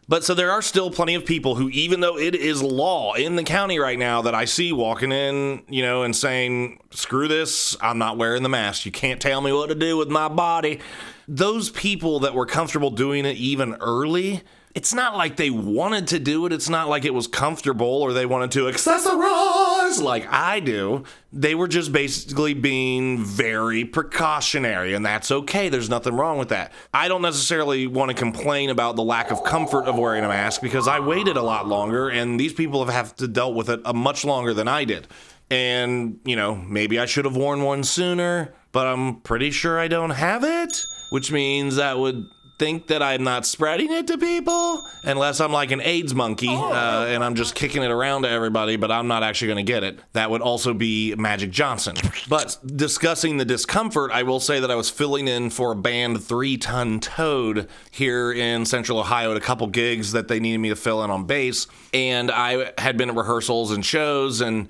But 0.09 0.23
so 0.23 0.33
there 0.33 0.49
are 0.49 0.63
still 0.63 0.89
plenty 0.89 1.13
of 1.13 1.23
people 1.23 1.53
who, 1.53 1.69
even 1.69 1.99
though 1.99 2.17
it 2.17 2.33
is 2.33 2.63
law 2.63 3.13
in 3.13 3.35
the 3.35 3.43
county 3.43 3.77
right 3.77 3.97
now, 3.97 4.23
that 4.23 4.33
I 4.33 4.45
see 4.45 4.73
walking 4.73 5.11
in, 5.11 5.61
you 5.69 5.83
know, 5.83 6.01
and 6.01 6.15
saying, 6.15 6.79
screw 6.89 7.27
this, 7.27 7.77
I'm 7.79 7.99
not 7.99 8.17
wearing 8.17 8.41
the 8.41 8.49
mask. 8.49 8.87
You 8.87 8.91
can't 8.91 9.21
tell 9.21 9.39
me 9.39 9.53
what 9.53 9.69
to 9.69 9.75
do 9.75 9.97
with 9.97 10.09
my 10.09 10.27
body. 10.27 10.79
Those 11.27 11.69
people 11.69 12.21
that 12.21 12.33
were 12.33 12.47
comfortable 12.47 12.89
doing 12.89 13.23
it 13.23 13.37
even 13.37 13.75
early, 13.75 14.41
it's 14.73 14.95
not 14.95 15.15
like 15.15 15.35
they 15.35 15.51
wanted 15.51 16.07
to 16.07 16.17
do 16.17 16.47
it. 16.47 16.53
It's 16.53 16.69
not 16.69 16.89
like 16.89 17.05
it 17.05 17.13
was 17.13 17.27
comfortable 17.27 18.01
or 18.01 18.11
they 18.11 18.25
wanted 18.25 18.49
to 18.53 18.61
accessorize 18.61 19.68
like 19.97 20.27
I 20.31 20.59
do. 20.59 21.03
They 21.33 21.55
were 21.55 21.67
just 21.67 21.91
basically 21.91 22.53
being 22.53 23.23
very 23.23 23.85
precautionary, 23.85 24.93
and 24.93 25.03
that's 25.05 25.31
okay. 25.31 25.69
There's 25.69 25.89
nothing 25.89 26.15
wrong 26.15 26.37
with 26.37 26.49
that. 26.49 26.71
I 26.93 27.07
don't 27.07 27.21
necessarily 27.21 27.87
want 27.87 28.09
to 28.09 28.15
complain 28.15 28.69
about 28.69 28.95
the 28.95 29.03
lack 29.03 29.31
of 29.31 29.43
comfort 29.43 29.85
of 29.85 29.97
wearing 29.97 30.23
a 30.23 30.27
mask 30.27 30.61
because 30.61 30.87
I 30.87 30.99
waited 30.99 31.37
a 31.37 31.41
lot 31.41 31.67
longer, 31.67 32.09
and 32.09 32.39
these 32.39 32.53
people 32.53 32.85
have 32.85 32.99
have 32.99 33.15
to 33.15 33.27
dealt 33.27 33.55
with 33.55 33.69
it 33.69 33.81
a 33.85 33.93
much 33.93 34.25
longer 34.25 34.53
than 34.53 34.67
I 34.67 34.83
did. 34.83 35.07
And, 35.49 36.19
you 36.25 36.35
know, 36.35 36.55
maybe 36.55 36.99
I 36.99 37.05
should 37.05 37.25
have 37.25 37.35
worn 37.35 37.63
one 37.63 37.83
sooner, 37.83 38.53
but 38.71 38.85
I'm 38.85 39.21
pretty 39.21 39.51
sure 39.51 39.79
I 39.79 39.87
don't 39.87 40.11
have 40.11 40.43
it, 40.43 40.85
which 41.11 41.31
means 41.31 41.77
that 41.77 41.97
would 41.97 42.23
think 42.59 42.87
that 42.87 43.01
I'm 43.01 43.23
not 43.23 43.45
spreading 43.45 43.91
it 43.91 44.05
to 44.07 44.17
people 44.17 44.85
unless 45.03 45.39
I'm 45.39 45.53
like 45.53 45.71
an 45.71 45.81
AIDS 45.81 46.13
monkey 46.13 46.49
uh, 46.49 47.05
and 47.05 47.23
I'm 47.23 47.35
just 47.35 47.55
kicking 47.55 47.81
it 47.81 47.89
around 47.89 48.23
to 48.23 48.29
everybody, 48.29 48.75
but 48.75 48.91
I'm 48.91 49.07
not 49.07 49.23
actually 49.23 49.47
going 49.47 49.65
to 49.65 49.71
get 49.71 49.83
it. 49.83 49.99
That 50.13 50.29
would 50.29 50.41
also 50.41 50.73
be 50.73 51.15
Magic 51.15 51.51
Johnson. 51.51 51.95
But 52.27 52.57
discussing 52.65 53.37
the 53.37 53.45
discomfort, 53.45 54.11
I 54.11 54.23
will 54.23 54.41
say 54.41 54.59
that 54.59 54.69
I 54.69 54.75
was 54.75 54.89
filling 54.89 55.27
in 55.27 55.49
for 55.49 55.71
a 55.71 55.75
band 55.75 56.21
Three 56.23 56.57
Ton 56.57 56.99
Toad 56.99 57.69
here 57.91 58.31
in 58.31 58.65
Central 58.65 58.99
Ohio 58.99 59.31
at 59.31 59.37
a 59.37 59.41
couple 59.41 59.65
gigs 59.67 60.11
that 60.11 60.27
they 60.27 60.39
needed 60.39 60.59
me 60.59 60.69
to 60.69 60.75
fill 60.75 61.03
in 61.03 61.09
on 61.09 61.25
bass. 61.25 61.65
And 61.93 62.29
I 62.29 62.73
had 62.77 62.97
been 62.97 63.09
at 63.09 63.15
rehearsals 63.15 63.71
and 63.71 63.85
shows 63.85 64.41
and 64.41 64.67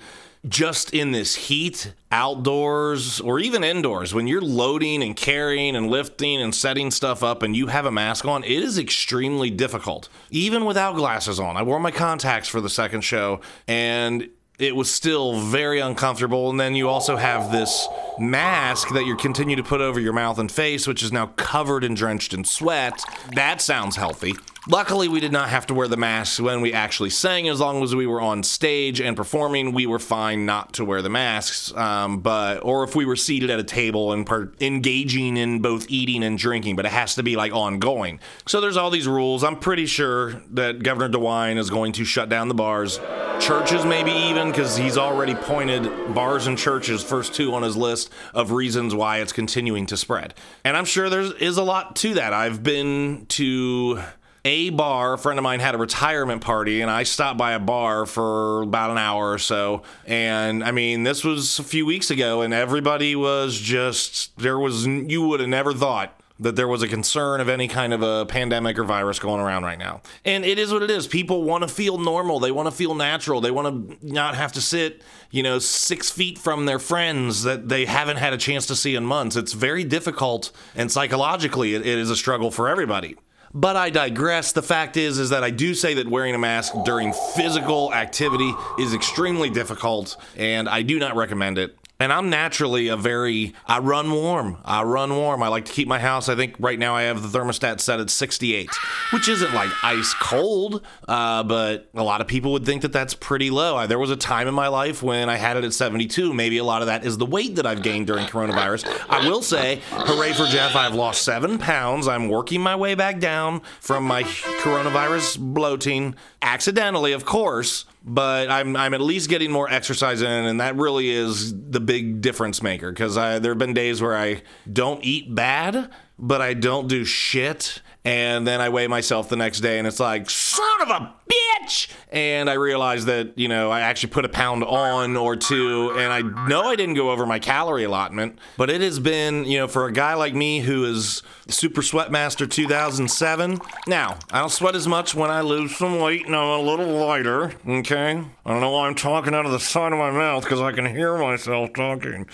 just 0.48 0.93
in 0.93 1.12
this 1.12 1.36
heat, 1.36 1.93
outdoors 2.12 3.19
or 3.19 3.39
even 3.39 3.63
indoors, 3.63 4.13
when 4.13 4.27
you're 4.27 4.41
loading 4.41 5.03
and 5.03 5.15
carrying 5.15 5.75
and 5.75 5.89
lifting 5.89 6.41
and 6.41 6.55
setting 6.55 6.91
stuff 6.91 7.22
up 7.22 7.43
and 7.43 7.55
you 7.55 7.67
have 7.67 7.86
a 7.86 7.91
mask 7.91 8.25
on, 8.25 8.43
it 8.43 8.51
is 8.63 8.77
extremely 8.77 9.50
difficult. 9.50 10.08
Even 10.29 10.65
without 10.65 10.96
glasses 10.96 11.39
on. 11.39 11.58
I 11.58 11.63
wore 11.63 11.79
my 11.79 11.91
contacts 11.91 12.48
for 12.48 12.62
the 12.62 12.69
second 12.69 13.01
show 13.01 13.41
and 13.67 14.29
it 14.60 14.75
was 14.75 14.91
still 14.91 15.39
very 15.39 15.79
uncomfortable. 15.79 16.50
And 16.50 16.60
then 16.60 16.75
you 16.75 16.89
also 16.89 17.15
have 17.15 17.51
this 17.51 17.88
mask 18.17 18.89
that 18.89 19.05
you 19.05 19.15
continue 19.15 19.55
to 19.55 19.63
put 19.63 19.79
over 19.81 20.00
your 20.00 20.13
mouth 20.13 20.38
and 20.38 20.51
face, 20.51 20.86
which 20.86 21.01
is 21.01 21.13
now 21.13 21.27
covered 21.38 21.84
and 21.84 21.96
drenched 21.96 22.34
in 22.34 22.43
sweat. 22.43 23.01
That 23.36 23.62
sounds 23.62 23.96
healthy. 23.96 24.36
Luckily, 24.72 25.08
we 25.08 25.20
did 25.20 25.32
not 25.32 25.50
have 25.50 25.66
to 25.66 25.74
wear 25.74 25.88
the 25.88 25.98
masks 25.98 26.40
when 26.40 26.62
we 26.62 26.74
actually 26.74 27.10
sang. 27.10 27.50
As 27.50 27.60
long 27.60 27.82
as 27.82 27.96
we 27.96 28.06
were 28.06 28.22
on 28.22 28.44
stage 28.44 29.02
and 29.02 29.18
performing, 29.18 29.74
we 29.74 29.88
were 29.88 29.98
fine 29.98 30.46
not 30.46 30.74
to 30.74 30.86
wear 30.86 31.02
the 31.02 31.10
masks. 31.10 31.74
Um, 31.76 32.20
but 32.20 32.64
or 32.64 32.84
if 32.84 32.96
we 32.96 33.04
were 33.04 33.16
seated 33.16 33.50
at 33.50 33.60
a 33.60 33.64
table 33.64 34.14
and 34.14 34.28
per- 34.28 34.52
engaging 34.62 35.38
in 35.38 35.64
both 35.64 35.88
eating 35.90 36.24
and 36.24 36.38
drinking, 36.38 36.76
but 36.76 36.86
it 36.86 36.92
has 36.92 37.16
to 37.16 37.24
be 37.24 37.36
like 37.36 37.52
ongoing. 37.52 38.20
So 38.46 38.62
there's 38.62 38.78
all 38.78 38.92
these 38.92 39.08
rules. 39.08 39.44
I'm 39.44 39.58
pretty 39.58 39.88
sure 39.88 40.34
that 40.52 40.84
Governor 40.84 41.10
DeWine 41.18 41.58
is 41.58 41.72
going 41.72 41.94
to 41.94 42.06
shut 42.06 42.30
down 42.30 42.48
the 42.48 42.54
bars, 42.54 43.00
churches 43.40 43.86
maybe 43.86 44.12
even 44.12 44.52
because 44.52 44.78
he's 44.78 45.00
already 45.00 45.34
pointed 45.34 46.14
bars 46.14 46.46
and 46.46 46.56
churches 46.56 47.04
first 47.04 47.34
two 47.34 47.56
on 47.56 47.64
his 47.64 47.76
list 47.76 48.12
of 48.36 48.52
reasons 48.52 48.94
why 48.94 49.18
it's 49.18 49.34
continuing 49.34 49.88
to 49.88 49.98
spread. 49.98 50.36
And 50.64 50.78
I'm 50.78 50.86
sure 50.86 51.10
there 51.10 51.22
is 51.22 51.58
a 51.58 51.64
lot 51.64 51.96
to 51.96 52.14
that. 52.14 52.34
I've 52.34 52.62
been 52.62 53.26
to 53.30 54.04
a 54.46 54.69
bar. 54.69 55.13
A 55.13 55.17
friend 55.17 55.38
of 55.39 55.43
mine 55.43 55.60
had 55.60 55.75
a 55.75 55.77
retirement 55.77 56.41
party, 56.41 56.81
and 56.81 56.89
I 56.89 57.03
stopped 57.03 57.38
by 57.38 57.53
a 57.53 57.60
bar 57.60 58.05
for 58.05 58.63
about 58.63 58.91
an 58.91 58.98
hour 58.98 59.31
or 59.31 59.39
so. 59.39 59.84
And 60.05 60.63
I 60.63 60.72
mean, 60.72 61.03
this 61.03 61.24
was 61.24 61.60
a 61.60 61.63
few 61.63 61.86
weeks 61.86 62.10
ago, 62.12 62.41
and 62.41 62.53
everybody 62.53 63.15
was 63.15 63.60
just 63.60 64.38
there 64.38 64.58
was 64.58 64.86
you 64.86 65.27
would 65.27 65.39
have 65.39 65.50
never 65.50 65.74
thought 65.74 66.15
that 66.39 66.55
there 66.55 66.67
was 66.67 66.81
a 66.81 66.88
concern 66.88 67.41
of 67.41 67.50
any 67.50 67.67
kind 67.67 67.93
of 67.93 68.01
a 68.01 68.25
pandemic 68.25 68.79
or 68.79 68.86
virus 68.86 69.19
going 69.19 69.41
around 69.41 69.63
right 69.63 69.77
now. 69.77 70.01
And 70.24 70.46
it 70.46 70.58
is 70.58 70.72
what 70.72 70.81
it 70.81 70.89
is. 70.89 71.05
People 71.05 71.43
want 71.43 71.63
to 71.63 71.67
feel 71.67 71.98
normal. 71.98 72.39
They 72.39 72.51
want 72.51 72.67
to 72.67 72.72
feel 72.72 72.96
natural. 72.96 73.41
They 73.41 73.51
want 73.51 74.00
to 74.00 74.08
not 74.08 74.36
have 74.36 74.53
to 74.53 74.62
sit, 74.62 75.01
you 75.31 75.43
know, 75.43 75.60
six 75.60 76.10
feet 76.10 76.38
from 76.38 76.65
their 76.65 76.79
friends 76.79 77.43
that 77.43 77.67
they 77.67 77.86
haven't 77.86 78.17
had 78.17 78.31
a 78.31 78.38
chance 78.38 78.65
to 78.67 78.75
see 78.75 78.96
in 78.96 79.05
months. 79.05 79.36
It's 79.36 79.51
very 79.51 79.84
difficult, 79.84 80.51
and 80.75 80.89
psychologically, 80.89 81.75
it, 81.75 81.81
it 81.81 81.98
is 81.98 82.10
a 82.10 82.15
struggle 82.15 82.51
for 82.51 82.69
everybody. 82.69 83.17
But 83.53 83.75
I 83.75 83.89
digress. 83.89 84.51
The 84.51 84.62
fact 84.62 84.96
is 84.96 85.18
is 85.18 85.32
that 85.32 85.44
I 85.44 85.50
do 85.50 85.74
say 85.74 85.96
that 85.96 86.08
wearing 86.08 86.36
a 86.36 86.38
mask 86.38 86.74
during 86.86 87.13
physical 87.36 87.94
activity 87.94 88.53
is 88.77 88.94
extremely 88.94 89.50
difficult 89.50 90.18
and 90.38 90.70
I 90.70 90.84
do 90.84 91.00
not 91.00 91.15
recommend 91.15 91.58
it. 91.58 91.79
And 92.01 92.13
I'm 92.13 92.29
naturally 92.29 92.88
a 92.88 92.96
very, 92.96 93.53
I 93.68 93.79
run 93.79 94.10
warm. 94.10 94.58
I 94.63 94.84
run 94.84 95.13
warm. 95.18 95.44
I 95.44 95.50
like 95.50 95.65
to 95.65 95.74
keep 95.74 95.86
my 95.86 96.00
house. 96.00 96.29
I 96.29 96.36
think 96.36 96.56
right 96.58 96.79
now 96.79 96.96
I 96.96 97.01
have 97.03 97.29
the 97.29 97.38
thermostat 97.38 97.82
set 97.82 98.00
at 98.00 98.10
68, 98.10 98.70
which 99.12 99.27
isn't 99.27 99.53
like 99.53 99.70
ice 99.84 100.13
cold, 100.13 100.86
uh, 101.10 101.44
but 101.44 101.89
a 101.94 102.01
lot 102.01 102.22
of 102.22 102.27
people 102.27 102.53
would 102.53 102.65
think 102.65 102.84
that 102.84 102.94
that's 102.94 103.13
pretty 103.13 103.50
low. 103.50 103.86
There 103.86 104.00
was 104.00 104.12
a 104.12 104.15
time 104.15 104.48
in 104.48 104.53
my 104.53 104.70
life 104.70 105.03
when 105.03 105.27
I 105.27 105.36
had 105.36 105.58
it 105.58 105.65
at 105.65 105.74
72. 105.74 106.34
Maybe 106.34 106.58
a 106.58 106.63
lot 106.63 106.82
of 106.82 106.88
that 106.88 107.03
is 107.03 107.18
the 107.18 107.25
weight 107.25 107.58
that 107.58 107.65
I've 107.65 107.84
gained 107.84 108.08
during 108.08 108.27
coronavirus. 108.27 108.88
I 109.10 109.27
will 109.27 109.41
say, 109.41 109.82
hooray 109.89 110.32
for 110.32 110.46
Jeff, 110.46 110.77
I've 110.77 110.96
lost 110.96 111.24
seven 111.24 111.58
pounds. 111.58 112.08
I'm 112.08 112.29
working 112.29 112.62
my 112.62 112.77
way 112.77 112.96
back 112.96 113.20
down 113.20 113.60
from 113.82 114.06
my 114.06 114.24
coronavirus 114.24 115.38
bloating, 115.39 116.15
accidentally, 116.41 117.12
of 117.12 117.25
course 117.25 117.84
but 118.03 118.50
I'm 118.50 118.75
I'm 118.75 118.94
at 118.94 119.01
least 119.01 119.29
getting 119.29 119.51
more 119.51 119.70
exercise 119.70 120.22
in, 120.22 120.27
and 120.27 120.60
that 120.62 120.75
really 120.75 121.10
is 121.10 121.53
the 121.53 121.79
big 121.79 122.22
difference 122.22 122.63
maker. 122.63 122.91
Because 122.91 123.15
there 123.15 123.51
have 123.51 123.58
been 123.58 123.74
days 123.74 124.01
where 124.01 124.15
I 124.15 124.44
don't 124.72 125.03
eat 125.03 125.34
bad, 125.34 125.91
but 126.18 126.41
I 126.41 126.53
don't 126.53 126.88
do 126.88 127.03
shit, 127.06 127.82
and 128.06 128.48
then 128.48 128.62
I 128.62 128.70
weigh 128.70 128.88
myself 128.88 129.29
the 129.29 129.36
next 129.36 129.60
day, 129.60 129.77
and 129.77 129.88
it's 129.88 130.00
like 130.00 130.29
son 130.29 130.82
of 130.82 130.89
a 130.89 131.13
bitch, 131.29 131.89
and 132.12 132.50
I 132.50 132.53
realize 132.53 133.06
that 133.06 133.38
you 133.38 133.48
know 133.48 133.70
I 133.70 133.82
actually 133.82 134.10
put 134.12 134.25
a 134.25 134.29
pound 134.29 134.63
on 134.63 135.18
or 135.18 135.36
two, 135.36 135.91
and 135.91 136.13
I 136.13 136.22
know 136.48 136.62
I 136.62 136.75
didn't 136.75 136.96
go 136.96 137.12
over 137.12 137.25
my 137.25 137.39
calorie 137.39 137.84
allotment, 137.84 138.39
but 138.58 138.70
it 138.70 138.82
has 138.82 139.00
been 139.00 139.44
you 139.46 139.58
know 139.60 139.68
for 139.68 139.86
a 139.86 139.91
guy 139.91 140.13
like 140.13 140.34
me 140.34 140.60
who 140.62 140.86
is 140.86 141.22
Super 141.50 141.82
Sweatmaster 141.82 142.50
2007. 142.50 143.60
Now 143.88 144.18
I 144.32 144.39
don't 144.39 144.50
sweat 144.50 144.75
as 144.75 144.88
much 144.88 145.13
when 145.13 145.29
I 145.29 145.41
lose 145.41 145.75
some 145.75 146.00
weight, 146.00 146.25
and 146.25 146.36
I'm 146.36 146.60
a 146.60 146.62
little 146.62 146.88
lighter. 146.88 147.53
Okay, 147.68 148.12
I 148.46 148.50
don't 148.50 148.62
know 148.62 148.72
why 148.72 148.88
I'm 148.88 148.96
talking 148.96 149.34
out 149.34 149.46
of 149.46 149.51
the 149.51 149.60
side 149.60 149.91
of 149.91 150.00
my 150.00 150.12
mouth 150.12 150.44
because 150.44 150.62
I 150.62 150.72
can 150.72 150.86
hear 150.86 151.18
myself 151.18 151.74
talking, 151.74 152.27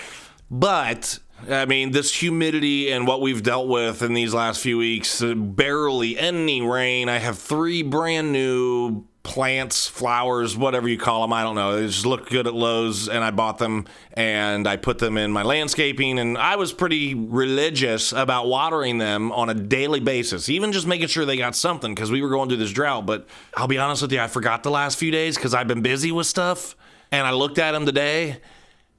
but 0.51 1.19
I 1.49 1.65
mean, 1.65 1.91
this 1.91 2.13
humidity 2.13 2.91
and 2.91 3.05
what 3.05 3.21
we've 3.21 3.43
dealt 3.43 3.67
with 3.67 4.01
in 4.01 4.13
these 4.13 4.33
last 4.33 4.61
few 4.61 4.77
weeks, 4.77 5.21
uh, 5.21 5.35
barely 5.35 6.17
any 6.17 6.61
rain. 6.61 7.09
I 7.09 7.17
have 7.17 7.37
three 7.37 7.83
brand 7.83 8.31
new 8.31 9.05
plants, 9.21 9.87
flowers, 9.87 10.55
whatever 10.55 10.87
you 10.87 10.97
call 10.97 11.21
them. 11.21 11.33
I 11.33 11.43
don't 11.43 11.55
know. 11.55 11.75
They 11.75 11.87
just 11.87 12.05
look 12.05 12.29
good 12.29 12.47
at 12.47 12.53
Lowe's, 12.53 13.09
and 13.09 13.23
I 13.23 13.31
bought 13.31 13.57
them 13.57 13.85
and 14.13 14.67
I 14.67 14.77
put 14.77 14.99
them 14.99 15.17
in 15.17 15.31
my 15.31 15.43
landscaping. 15.43 16.19
And 16.19 16.37
I 16.37 16.55
was 16.55 16.71
pretty 16.71 17.13
religious 17.15 18.11
about 18.11 18.47
watering 18.47 18.97
them 18.97 19.31
on 19.31 19.49
a 19.49 19.53
daily 19.53 19.99
basis, 19.99 20.47
even 20.49 20.71
just 20.71 20.87
making 20.87 21.07
sure 21.07 21.25
they 21.25 21.37
got 21.37 21.55
something 21.55 21.93
because 21.93 22.11
we 22.11 22.21
were 22.21 22.29
going 22.29 22.49
through 22.49 22.57
this 22.57 22.71
drought. 22.71 23.05
But 23.05 23.27
I'll 23.55 23.67
be 23.67 23.77
honest 23.77 24.01
with 24.01 24.11
you, 24.11 24.19
I 24.19 24.27
forgot 24.27 24.63
the 24.63 24.71
last 24.71 24.97
few 24.97 25.11
days 25.11 25.35
because 25.35 25.53
I've 25.53 25.67
been 25.67 25.81
busy 25.81 26.11
with 26.11 26.27
stuff. 26.27 26.75
And 27.11 27.25
I 27.25 27.31
looked 27.31 27.59
at 27.59 27.71
them 27.71 27.85
today 27.85 28.41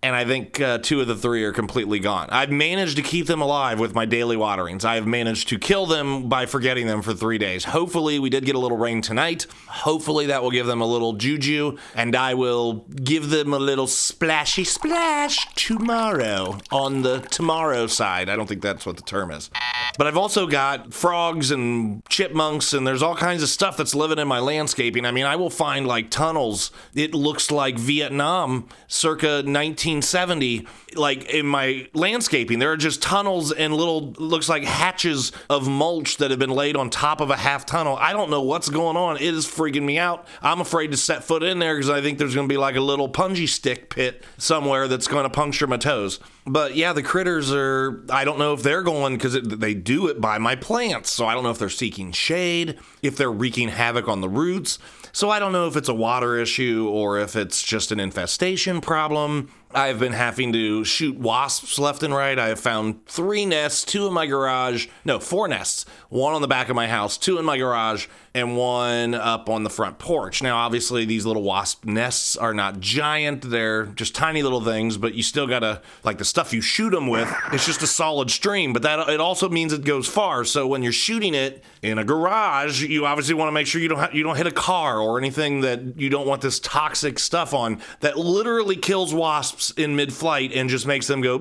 and 0.02 0.14
I 0.14 0.24
think 0.24 0.60
uh, 0.60 0.78
two 0.78 1.00
of 1.00 1.06
the 1.06 1.16
three 1.16 1.42
are 1.44 1.52
completely 1.52 1.98
gone. 1.98 2.28
I've 2.30 2.50
managed 2.50 2.96
to 2.96 3.02
keep 3.02 3.26
them 3.26 3.40
alive 3.40 3.80
with 3.80 3.94
my 3.94 4.04
daily 4.04 4.36
waterings. 4.36 4.84
I 4.84 4.94
have 4.96 5.06
managed 5.06 5.48
to 5.48 5.58
kill 5.58 5.86
them 5.86 6.28
by 6.28 6.46
forgetting 6.46 6.86
them 6.86 7.02
for 7.02 7.14
three 7.14 7.38
days. 7.38 7.64
Hopefully, 7.64 8.18
we 8.18 8.30
did 8.30 8.44
get 8.44 8.54
a 8.54 8.58
little 8.58 8.76
rain 8.76 9.00
tonight. 9.00 9.46
Hopefully, 9.66 10.26
that 10.26 10.42
will 10.42 10.50
give 10.50 10.66
them 10.66 10.80
a 10.80 10.86
little 10.86 11.14
juju, 11.14 11.78
and 11.94 12.14
I 12.14 12.34
will 12.34 12.84
give 13.02 13.30
them 13.30 13.52
a 13.52 13.58
little 13.58 13.86
splashy 13.86 14.64
splash 14.64 15.46
tomorrow 15.54 16.58
on 16.70 17.02
the 17.02 17.20
tomorrow 17.20 17.86
side. 17.86 18.28
I 18.28 18.36
don't 18.36 18.46
think 18.46 18.62
that's 18.62 18.86
what 18.86 18.96
the 18.96 19.02
term 19.02 19.30
is. 19.30 19.50
But 19.98 20.06
I've 20.06 20.18
also 20.18 20.46
got 20.46 20.92
frogs 20.92 21.50
and 21.50 22.04
chipmunks, 22.08 22.74
and 22.74 22.86
there's 22.86 23.02
all 23.02 23.16
kinds 23.16 23.42
of 23.42 23.48
stuff 23.48 23.76
that's 23.76 23.94
living 23.94 24.18
in 24.18 24.28
my 24.28 24.40
landscaping. 24.40 25.06
I 25.06 25.10
mean, 25.10 25.24
I 25.24 25.36
will 25.36 25.50
find 25.50 25.86
like 25.86 26.10
tunnels. 26.10 26.70
It 26.94 27.14
looks 27.14 27.50
like 27.50 27.78
Vietnam 27.78 28.68
circa 28.88 29.42
1970 29.86 30.66
like 30.96 31.24
in 31.26 31.46
my 31.46 31.86
landscaping 31.94 32.58
there 32.58 32.72
are 32.72 32.76
just 32.76 33.02
tunnels 33.02 33.52
and 33.52 33.74
little 33.74 34.12
looks 34.18 34.48
like 34.48 34.64
hatches 34.64 35.30
of 35.48 35.68
mulch 35.68 36.16
that 36.16 36.30
have 36.30 36.40
been 36.40 36.50
laid 36.50 36.76
on 36.76 36.90
top 36.90 37.20
of 37.20 37.30
a 37.30 37.36
half 37.36 37.66
tunnel. 37.66 37.96
I 37.96 38.12
don't 38.12 38.30
know 38.30 38.42
what's 38.42 38.68
going 38.68 38.96
on. 38.96 39.16
It 39.16 39.22
is 39.22 39.46
freaking 39.46 39.82
me 39.82 39.98
out. 39.98 40.26
I'm 40.42 40.60
afraid 40.60 40.90
to 40.90 40.96
set 40.96 41.22
foot 41.22 41.42
in 41.42 41.58
there 41.58 41.74
because 41.74 41.90
i 41.90 42.00
think 42.00 42.18
there's 42.18 42.34
going 42.34 42.48
to 42.48 42.52
be 42.52 42.56
like 42.58 42.76
a 42.76 42.80
little 42.80 43.08
punji 43.08 43.48
stick 43.48 43.90
pit 43.90 44.24
somewhere 44.38 44.88
that's 44.88 45.06
going 45.06 45.24
to 45.24 45.30
puncture 45.30 45.66
my 45.66 45.76
toes. 45.76 46.18
But 46.46 46.74
yeah 46.74 46.92
the 46.92 47.02
critters 47.02 47.52
are 47.52 48.04
i 48.10 48.24
don't 48.24 48.38
know 48.38 48.52
if 48.52 48.62
they're 48.62 48.82
going 48.82 49.14
because 49.14 49.40
they 49.40 49.74
do 49.74 50.08
it 50.08 50.20
by 50.20 50.38
my 50.38 50.56
plants 50.56 51.10
so 51.10 51.26
i 51.26 51.34
don't 51.34 51.42
know 51.42 51.50
if 51.50 51.58
they're 51.58 51.68
seeking 51.68 52.12
shade 52.12 52.78
if 53.02 53.16
they're 53.16 53.32
wreaking 53.32 53.68
havoc 53.68 54.08
on 54.08 54.20
the 54.20 54.28
roots. 54.28 54.78
So 55.16 55.30
I 55.30 55.38
don't 55.38 55.52
know 55.52 55.66
if 55.66 55.76
it's 55.76 55.88
a 55.88 55.94
water 55.94 56.36
issue 56.36 56.90
or 56.92 57.18
if 57.18 57.36
it's 57.36 57.62
just 57.62 57.90
an 57.90 57.98
infestation 57.98 58.82
problem. 58.82 59.50
I've 59.76 59.98
been 59.98 60.14
having 60.14 60.54
to 60.54 60.84
shoot 60.84 61.18
wasps 61.18 61.78
left 61.78 62.02
and 62.02 62.14
right. 62.14 62.38
I 62.38 62.48
have 62.48 62.58
found 62.58 63.04
three 63.04 63.44
nests, 63.44 63.84
two 63.84 64.06
in 64.06 64.12
my 64.14 64.24
garage. 64.24 64.86
No, 65.04 65.20
four 65.20 65.48
nests. 65.48 65.84
One 66.08 66.32
on 66.32 66.40
the 66.40 66.48
back 66.48 66.70
of 66.70 66.76
my 66.76 66.88
house, 66.88 67.18
two 67.18 67.38
in 67.38 67.44
my 67.44 67.58
garage, 67.58 68.06
and 68.32 68.56
one 68.56 69.14
up 69.14 69.50
on 69.50 69.64
the 69.64 69.70
front 69.70 69.98
porch. 69.98 70.42
Now, 70.42 70.56
obviously, 70.56 71.04
these 71.04 71.26
little 71.26 71.42
wasp 71.42 71.84
nests 71.84 72.38
are 72.38 72.54
not 72.54 72.80
giant. 72.80 73.50
They're 73.50 73.86
just 73.86 74.14
tiny 74.14 74.42
little 74.42 74.62
things, 74.62 74.96
but 74.96 75.12
you 75.12 75.22
still 75.22 75.46
gotta, 75.46 75.82
like 76.04 76.16
the 76.16 76.24
stuff 76.24 76.54
you 76.54 76.62
shoot 76.62 76.90
them 76.90 77.06
with, 77.06 77.30
it's 77.52 77.66
just 77.66 77.82
a 77.82 77.86
solid 77.86 78.30
stream. 78.30 78.72
But 78.72 78.80
that 78.82 79.10
it 79.10 79.20
also 79.20 79.50
means 79.50 79.74
it 79.74 79.84
goes 79.84 80.08
far. 80.08 80.44
So 80.44 80.66
when 80.66 80.82
you're 80.82 80.92
shooting 80.92 81.34
it 81.34 81.62
in 81.82 81.98
a 81.98 82.04
garage, 82.04 82.82
you 82.82 83.04
obviously 83.04 83.34
want 83.34 83.48
to 83.48 83.52
make 83.52 83.66
sure 83.66 83.82
you 83.82 83.88
don't 83.88 83.98
ha- 83.98 84.10
you 84.12 84.22
don't 84.22 84.36
hit 84.36 84.46
a 84.46 84.52
car 84.52 85.00
or 85.00 85.18
anything 85.18 85.60
that 85.60 85.98
you 86.00 86.08
don't 86.08 86.26
want 86.26 86.40
this 86.40 86.60
toxic 86.60 87.18
stuff 87.18 87.52
on 87.52 87.82
that 88.00 88.16
literally 88.16 88.76
kills 88.76 89.12
wasps 89.12 89.65
in 89.72 89.96
mid 89.96 90.12
flight 90.12 90.52
and 90.52 90.68
just 90.68 90.86
makes 90.86 91.06
them 91.06 91.20
go. 91.20 91.38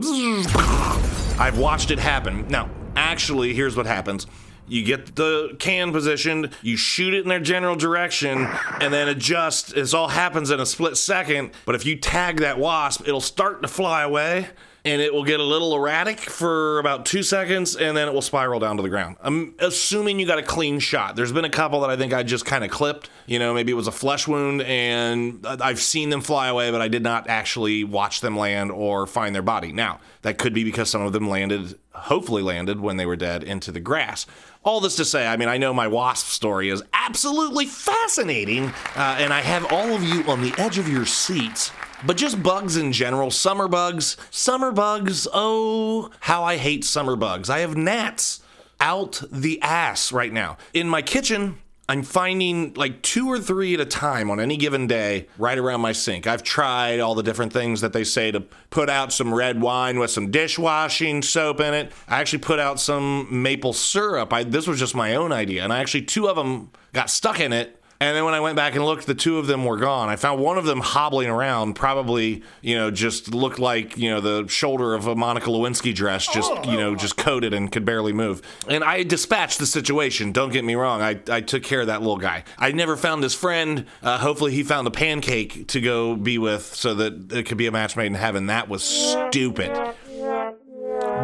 I've 1.38 1.58
watched 1.58 1.92
it 1.92 2.00
happen. 2.00 2.48
Now, 2.48 2.70
actually, 2.96 3.54
here's 3.54 3.76
what 3.76 3.86
happens. 3.86 4.28
You 4.68 4.84
get 4.84 5.16
the 5.16 5.56
can 5.60 5.92
positioned, 5.92 6.50
you 6.62 6.78
shoot 6.78 7.14
it 7.14 7.24
in 7.24 7.30
their 7.30 7.40
general 7.40 7.76
direction, 7.76 8.48
and 8.82 8.94
then 8.94 9.08
adjust. 9.08 9.76
This 9.76 9.94
all 9.94 10.10
happens 10.10 10.52
in 10.52 10.60
a 10.60 10.66
split 10.66 10.98
second. 10.98 11.52
But 11.66 11.76
if 11.76 11.86
you 11.86 11.96
tag 11.96 12.38
that 12.38 12.58
wasp, 12.58 13.08
it'll 13.08 13.22
start 13.22 13.62
to 13.62 13.68
fly 13.68 14.04
away 14.04 14.50
and 14.86 15.02
it 15.02 15.12
will 15.12 15.24
get 15.24 15.40
a 15.40 15.44
little 15.44 15.76
erratic 15.76 16.20
for 16.20 16.78
about 16.78 17.08
two 17.08 17.24
seconds 17.24 17.76
and 17.76 17.98
then 17.98 18.08
it 18.08 18.14
will 18.14 18.22
spiral 18.22 18.60
down 18.60 18.78
to 18.78 18.84
the 18.84 18.90
ground. 18.90 19.18
I'm 19.20 19.56
assuming 19.58 20.20
you 20.20 20.28
got 20.28 20.38
a 20.38 20.44
clean 20.44 20.80
shot. 20.80 21.16
There's 21.16 21.32
been 21.32 21.44
a 21.44 21.50
couple 21.50 21.82
that 21.82 21.90
I 21.90 21.98
think 21.98 22.14
I 22.14 22.22
just 22.22 22.46
kind 22.46 22.64
of 22.64 22.70
clipped. 22.70 23.10
You 23.26 23.40
know, 23.40 23.56
maybe 23.56 23.72
it 23.72 23.76
was 23.76 23.88
a 23.88 23.92
flesh 23.92 24.28
wound 24.28 24.62
and 24.62 25.46
I've 25.46 25.82
seen 25.82 26.12
them 26.12 26.22
fly 26.22 26.48
away, 26.48 26.70
but 26.70 26.82
I 26.82 26.88
did 26.88 27.02
not 27.02 27.28
actually 27.28 27.84
watch 27.84 28.22
them 28.22 28.38
land 28.38 28.72
or 28.72 29.08
find 29.08 29.34
their 29.34 29.42
body. 29.42 29.72
Now, 29.72 30.00
that 30.22 30.38
could 30.38 30.54
be 30.54 30.64
because 30.64 30.90
some 30.90 31.02
of 31.02 31.14
them 31.14 31.28
landed, 31.28 31.80
hopefully 31.96 32.42
landed 32.42 32.80
when 32.80 32.98
they 32.98 33.06
were 33.06 33.16
dead 33.16 33.44
into 33.44 33.72
the 33.72 33.80
grass. 33.80 34.26
All 34.64 34.80
this 34.80 34.96
to 34.96 35.06
say, 35.06 35.28
I 35.28 35.38
mean, 35.38 35.50
I 35.50 35.58
know 35.58 35.74
my 35.74 35.88
wasp 35.88 36.28
story 36.28 36.70
is 36.70 36.84
absolutely 36.94 37.66
fascinating, 37.66 38.66
uh, 38.96 39.18
and 39.20 39.32
I 39.34 39.42
have 39.42 39.72
all 39.72 39.94
of 39.94 40.04
you 40.04 40.24
on 40.24 40.42
the 40.42 40.54
edge 40.58 40.78
of 40.78 40.88
your 40.88 41.06
seats 41.06 41.72
but 42.06 42.18
just 42.18 42.44
bugs 42.44 42.78
in 42.78 42.92
general. 42.92 43.32
Summer 43.32 43.68
bugs. 43.68 44.18
Summer 44.30 44.72
bugs. 44.72 45.28
Oh, 45.34 46.12
how 46.22 46.44
I 46.44 46.58
hate 46.58 46.84
summer 46.84 47.16
bugs. 47.16 47.50
I 47.50 47.60
have 47.60 47.76
gnats 47.76 48.42
out 48.80 49.24
the 49.32 49.62
ass 49.62 50.12
right 50.12 50.34
now. 50.34 50.58
In 50.74 50.90
my 50.90 51.02
kitchen, 51.02 51.58
I'm 51.88 52.02
finding 52.02 52.74
like 52.74 53.04
two 53.04 53.28
or 53.28 53.40
three 53.40 53.76
at 53.76 53.80
a 53.80 53.86
time 53.86 54.32
on 54.32 54.40
any 54.40 54.58
given 54.58 54.88
day 54.88 55.28
right 55.38 55.58
around 55.58 55.82
my 55.82 55.92
sink. 55.92 56.26
I've 56.26 56.42
tried 56.42 57.00
all 57.00 57.14
the 57.14 57.22
different 57.22 57.54
things 57.54 57.82
that 57.82 57.94
they 57.94 58.04
say 58.04 58.32
to 58.32 58.42
put 58.72 58.90
out 58.90 59.14
some 59.14 59.32
red 59.32 59.62
wine 59.62 60.00
with 60.00 60.10
some 60.10 60.32
dishwashing 60.32 61.22
soap 61.22 61.60
in 61.60 61.76
it. 61.76 61.92
I 62.08 62.20
actually 62.20 62.40
put 62.40 62.60
out 62.60 62.80
some 62.80 63.28
maple 63.44 63.74
syrup. 63.74 64.34
I, 64.34 64.44
this 64.44 64.66
was 64.66 64.80
just 64.80 64.96
my 64.96 65.14
own 65.16 65.32
idea. 65.32 65.64
And 65.64 65.72
I 65.72 65.80
actually, 65.80 66.04
two 66.04 66.28
of 66.28 66.36
them 66.36 66.72
got 66.92 67.12
stuck 67.12 67.40
in 67.40 67.54
it 67.54 67.80
and 68.00 68.16
then 68.16 68.26
when 68.26 68.34
I 68.34 68.40
went 68.42 68.56
back 68.56 68.76
and 68.76 68.84
looked, 68.84 69.08
the 69.08 69.16
two 69.16 69.38
of 69.38 69.48
them 69.48 69.64
were 69.64 69.78
gone. 69.78 70.10
I 70.10 70.18
found 70.18 70.42
one 70.42 70.58
of 70.58 70.66
them 70.66 70.82
hobbling 70.82 71.30
around, 71.30 71.76
probably, 71.76 72.44
you 72.62 72.76
know, 72.76 72.92
just 72.92 73.34
looked 73.34 73.58
like, 73.58 73.98
you 73.98 74.10
know, 74.10 74.20
the 74.20 74.48
shoulder 74.48 74.94
of 74.94 75.08
a 75.08 75.16
Monica 75.16 75.50
Lewinsky 75.50 75.96
dress, 75.96 76.28
just, 76.28 76.52
you 76.66 76.78
know, 76.78 76.96
just 76.96 77.16
coated 77.16 77.54
and 77.54 77.72
could 77.72 77.86
barely 77.86 78.12
move. 78.12 78.42
And 78.68 78.84
I 78.84 79.04
dispatched 79.04 79.60
the 79.60 79.66
situation. 79.66 80.32
Don't 80.34 80.52
get 80.52 80.66
me 80.66 80.76
wrong. 80.76 81.02
I, 81.02 81.20
I 81.30 81.42
took 81.42 81.64
care 81.64 81.82
of 81.82 81.88
that 81.88 82.02
little 82.02 82.18
guy. 82.18 82.44
I 82.58 82.72
never 82.72 82.98
found 82.98 83.24
his 83.24 83.34
friend. 83.34 83.86
Uh, 84.04 84.18
hopefully 84.18 84.52
he 84.52 84.64
found 84.64 84.88
a 84.88 84.92
pancake 84.92 85.68
to 85.70 85.80
go 85.80 86.16
be 86.16 86.38
with 86.38 86.76
so 86.76 86.96
that 86.96 87.32
it 87.32 87.46
could 87.46 87.58
be 87.58 87.68
a 87.68 87.72
match 87.72 87.96
made 87.96 88.08
in 88.08 88.16
heaven. 88.16 88.48
That 88.48 88.68
was 88.68 88.84
stupid. 88.84 89.72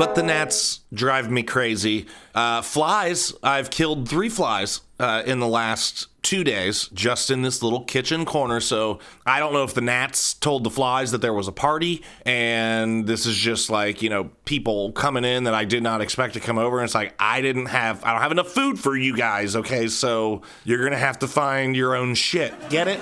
But 0.02 0.16
the 0.16 0.24
gnats 0.24 0.80
drive 0.92 1.30
me 1.30 1.44
crazy. 1.44 2.08
Uh, 2.34 2.64
flies, 2.64 3.36
I've 3.44 3.70
killed 3.70 4.10
three 4.10 4.30
flies 4.30 4.82
uh, 5.00 5.22
in 5.28 5.40
the 5.40 5.48
last 5.48 6.08
two 6.24 6.44
days 6.44 6.88
just 6.92 7.30
in 7.30 7.44
this 7.44 7.62
little 7.62 7.84
kitchen 7.84 8.26
corner. 8.26 8.62
So 8.62 8.98
I 9.28 9.38
don't 9.38 9.54
know 9.54 9.64
if 9.64 9.76
the 9.76 9.82
gnats 9.82 10.34
told 10.34 10.64
the 10.64 10.72
flies 10.72 11.12
that 11.12 11.22
there 11.22 11.36
was 11.36 11.48
a 11.48 11.52
party 11.52 12.02
and 12.26 13.06
this 13.06 13.28
is 13.28 13.38
just 13.38 13.70
like, 13.70 14.02
you 14.02 14.10
know, 14.10 14.32
people 14.46 14.92
coming 14.94 15.24
in 15.24 15.44
that 15.44 15.54
I 15.54 15.66
did 15.66 15.84
not 15.84 16.02
expect 16.02 16.34
to 16.34 16.40
come 16.40 16.58
over. 16.58 16.80
And 16.80 16.86
it's 16.86 16.96
like, 16.96 17.14
I 17.20 17.42
didn't 17.42 17.68
have, 17.68 18.04
I 18.04 18.14
don't 18.14 18.24
have 18.24 18.32
enough 18.32 18.50
food 18.50 18.80
for 18.80 18.98
you 18.98 19.16
guys. 19.16 19.56
Okay. 19.56 19.88
So 19.88 20.42
you're 20.64 20.80
going 20.80 20.94
to 20.94 20.98
have 20.98 21.20
to 21.20 21.28
find 21.28 21.76
your 21.76 21.96
own 21.96 22.16
shit. 22.16 22.56
Get 22.72 22.88
it? 22.88 23.00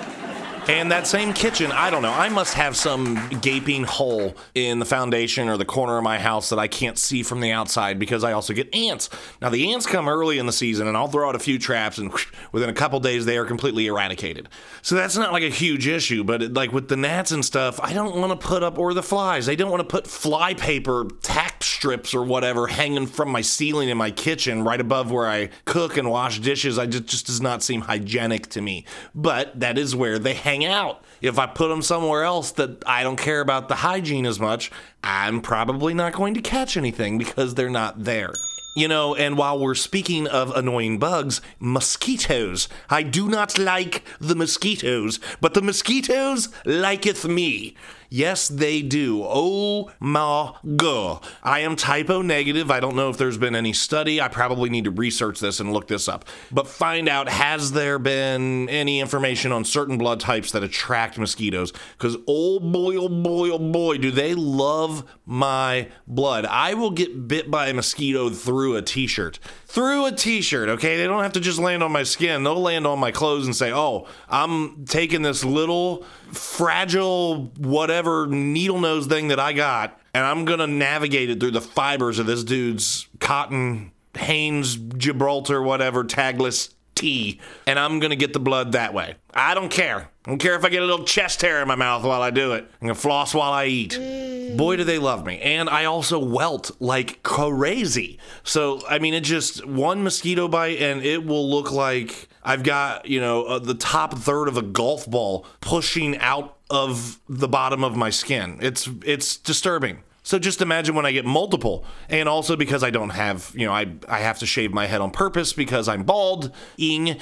And 0.68 0.92
that 0.92 1.06
same 1.06 1.32
kitchen, 1.32 1.72
I 1.72 1.90
don't 1.90 2.02
know. 2.02 2.12
I 2.12 2.28
must 2.28 2.54
have 2.54 2.76
some 2.76 3.28
gaping 3.40 3.84
hole 3.84 4.36
in 4.54 4.78
the 4.78 4.84
foundation 4.84 5.48
or 5.48 5.56
the 5.56 5.64
corner 5.64 5.96
of 5.96 6.04
my 6.04 6.18
house 6.18 6.50
that 6.50 6.58
I 6.58 6.68
can't 6.68 6.98
see 6.98 7.22
from 7.22 7.40
the 7.40 7.50
outside 7.50 7.98
because 7.98 8.22
I 8.22 8.32
also 8.32 8.52
get 8.52 8.72
ants. 8.74 9.10
Now, 9.40 9.48
the 9.48 9.72
ants 9.72 9.86
come 9.86 10.08
early 10.08 10.38
in 10.38 10.46
the 10.46 10.52
season, 10.52 10.86
and 10.86 10.96
I'll 10.96 11.08
throw 11.08 11.28
out 11.28 11.34
a 11.34 11.40
few 11.40 11.58
traps, 11.58 11.98
and 11.98 12.12
within 12.52 12.68
a 12.68 12.74
couple 12.74 13.00
days, 13.00 13.24
they 13.24 13.38
are 13.38 13.44
completely 13.44 13.86
eradicated. 13.86 14.48
So 14.82 14.94
that's 14.94 15.16
not 15.16 15.32
like 15.32 15.42
a 15.42 15.48
huge 15.48 15.88
issue, 15.88 16.24
but 16.24 16.42
it, 16.42 16.54
like 16.54 16.72
with 16.72 16.88
the 16.88 16.96
gnats 16.96 17.32
and 17.32 17.44
stuff, 17.44 17.80
I 17.80 17.92
don't 17.92 18.16
want 18.16 18.38
to 18.38 18.46
put 18.46 18.62
up, 18.62 18.78
or 18.78 18.94
the 18.94 19.02
flies, 19.02 19.48
I 19.48 19.54
don't 19.54 19.70
want 19.70 19.80
to 19.80 19.88
put 19.88 20.06
fly 20.06 20.54
paper, 20.54 21.08
tack 21.22 21.64
strips, 21.64 22.14
or 22.14 22.22
whatever 22.22 22.66
hanging 22.66 23.06
from 23.06 23.30
my 23.30 23.40
ceiling 23.40 23.88
in 23.88 23.96
my 23.96 24.10
kitchen 24.10 24.62
right 24.62 24.80
above 24.80 25.10
where 25.10 25.26
I 25.26 25.50
cook 25.64 25.96
and 25.96 26.10
wash 26.10 26.38
dishes. 26.38 26.78
I 26.78 26.86
just, 26.86 27.06
just 27.06 27.26
does 27.26 27.40
not 27.40 27.62
seem 27.62 27.80
hygienic 27.80 28.48
to 28.48 28.60
me. 28.60 28.84
But 29.14 29.58
that 29.60 29.78
is 29.78 29.96
where 29.96 30.18
they 30.18 30.34
hang 30.34 30.49
hang 30.50 30.64
out. 30.64 31.04
If 31.20 31.38
I 31.38 31.46
put 31.46 31.68
them 31.68 31.80
somewhere 31.82 32.24
else 32.24 32.50
that 32.52 32.82
I 32.84 33.04
don't 33.04 33.18
care 33.18 33.40
about 33.40 33.68
the 33.68 33.76
hygiene 33.76 34.26
as 34.26 34.40
much, 34.40 34.72
I'm 35.04 35.40
probably 35.42 35.94
not 35.94 36.12
going 36.12 36.34
to 36.34 36.40
catch 36.40 36.76
anything 36.76 37.18
because 37.18 37.54
they're 37.54 37.70
not 37.70 38.02
there. 38.02 38.32
You 38.76 38.88
know, 38.88 39.14
and 39.14 39.38
while 39.38 39.58
we're 39.58 39.74
speaking 39.76 40.26
of 40.26 40.56
annoying 40.56 40.98
bugs, 40.98 41.40
mosquitoes. 41.60 42.68
I 42.88 43.02
do 43.02 43.28
not 43.28 43.58
like 43.58 44.02
the 44.20 44.34
mosquitoes, 44.34 45.20
but 45.40 45.54
the 45.54 45.62
mosquitoes 45.62 46.48
liketh 46.64 47.24
me. 47.28 47.76
Yes, 48.12 48.48
they 48.48 48.82
do. 48.82 49.22
Oh 49.24 49.92
my 50.00 50.52
god. 50.74 51.24
I 51.44 51.60
am 51.60 51.76
type 51.76 52.10
O 52.10 52.22
negative. 52.22 52.68
I 52.68 52.80
don't 52.80 52.96
know 52.96 53.08
if 53.08 53.16
there's 53.16 53.38
been 53.38 53.54
any 53.54 53.72
study. 53.72 54.20
I 54.20 54.26
probably 54.26 54.68
need 54.68 54.82
to 54.84 54.90
research 54.90 55.38
this 55.38 55.60
and 55.60 55.72
look 55.72 55.86
this 55.86 56.08
up. 56.08 56.24
But 56.50 56.66
find 56.66 57.08
out 57.08 57.28
has 57.28 57.70
there 57.70 58.00
been 58.00 58.68
any 58.68 58.98
information 58.98 59.52
on 59.52 59.64
certain 59.64 59.96
blood 59.96 60.18
types 60.18 60.50
that 60.50 60.64
attract 60.64 61.18
mosquitoes? 61.18 61.72
Because 61.96 62.16
oh 62.26 62.58
boy, 62.58 62.96
oh 62.96 63.08
boy, 63.08 63.50
oh 63.50 63.58
boy, 63.60 63.98
do 63.98 64.10
they 64.10 64.34
love 64.34 65.04
my 65.24 65.88
blood. 66.08 66.44
I 66.46 66.74
will 66.74 66.90
get 66.90 67.28
bit 67.28 67.48
by 67.48 67.68
a 67.68 67.74
mosquito 67.74 68.28
through 68.30 68.74
a 68.74 68.82
t 68.82 69.06
shirt. 69.06 69.38
Through 69.66 70.06
a 70.06 70.12
t 70.12 70.40
shirt, 70.40 70.68
okay? 70.68 70.96
They 70.96 71.06
don't 71.06 71.22
have 71.22 71.34
to 71.34 71.40
just 71.40 71.60
land 71.60 71.84
on 71.84 71.92
my 71.92 72.02
skin, 72.02 72.42
they'll 72.42 72.60
land 72.60 72.88
on 72.88 72.98
my 72.98 73.12
clothes 73.12 73.46
and 73.46 73.54
say, 73.54 73.72
oh, 73.72 74.08
I'm 74.28 74.84
taking 74.86 75.22
this 75.22 75.44
little 75.44 76.04
fragile 76.32 77.52
whatever 77.58 77.99
needle 78.26 78.80
nose 78.80 79.06
thing 79.06 79.28
that 79.28 79.40
I 79.40 79.52
got, 79.52 79.98
and 80.14 80.24
I'm 80.24 80.44
gonna 80.44 80.66
navigate 80.66 81.30
it 81.30 81.40
through 81.40 81.52
the 81.52 81.60
fibers 81.60 82.18
of 82.18 82.26
this 82.26 82.44
dude's 82.44 83.08
cotton 83.18 83.92
Hanes 84.16 84.76
Gibraltar 84.76 85.62
whatever 85.62 86.04
tagless 86.04 86.74
tee, 86.94 87.40
and 87.66 87.78
I'm 87.78 87.98
gonna 87.98 88.16
get 88.16 88.32
the 88.32 88.40
blood 88.40 88.72
that 88.72 88.92
way. 88.92 89.14
I 89.32 89.54
don't 89.54 89.70
care. 89.70 90.10
I 90.24 90.30
don't 90.30 90.38
care 90.38 90.54
if 90.54 90.64
I 90.64 90.68
get 90.68 90.82
a 90.82 90.86
little 90.86 91.06
chest 91.06 91.40
hair 91.40 91.62
in 91.62 91.68
my 91.68 91.74
mouth 91.74 92.04
while 92.04 92.20
I 92.20 92.30
do 92.30 92.52
it. 92.52 92.64
I'm 92.80 92.88
gonna 92.88 92.94
floss 92.94 93.34
while 93.34 93.52
I 93.52 93.66
eat. 93.66 94.56
Boy, 94.56 94.76
do 94.76 94.84
they 94.84 94.98
love 94.98 95.24
me. 95.24 95.40
And 95.40 95.70
I 95.70 95.86
also 95.86 96.18
welt 96.18 96.70
like 96.78 97.22
crazy. 97.22 98.18
So, 98.42 98.82
I 98.88 98.98
mean, 98.98 99.14
it 99.14 99.22
just 99.22 99.64
one 99.66 100.02
mosquito 100.02 100.46
bite 100.48 100.78
and 100.82 101.02
it 101.02 101.24
will 101.24 101.48
look 101.48 101.72
like 101.72 102.28
I've 102.42 102.62
got, 102.62 103.06
you 103.06 103.20
know, 103.20 103.44
uh, 103.44 103.58
the 103.58 103.74
top 103.74 104.18
third 104.18 104.48
of 104.48 104.56
a 104.56 104.62
golf 104.62 105.08
ball 105.10 105.46
pushing 105.60 106.18
out 106.18 106.58
of 106.70 107.20
the 107.28 107.48
bottom 107.48 107.84
of 107.84 107.96
my 107.96 108.10
skin. 108.10 108.58
It's 108.62 108.88
it's 109.04 109.36
disturbing. 109.36 110.02
So 110.30 110.38
just 110.38 110.62
imagine 110.62 110.94
when 110.94 111.04
I 111.04 111.10
get 111.10 111.24
multiple, 111.24 111.84
and 112.08 112.28
also 112.28 112.54
because 112.54 112.84
I 112.84 112.90
don't 112.90 113.10
have, 113.10 113.50
you 113.52 113.66
know, 113.66 113.72
I 113.72 113.94
I 114.08 114.20
have 114.20 114.38
to 114.38 114.46
shave 114.46 114.72
my 114.72 114.86
head 114.86 115.00
on 115.00 115.10
purpose 115.10 115.52
because 115.52 115.88
I'm 115.88 116.04
bald. 116.04 116.52
Ing, 116.78 117.16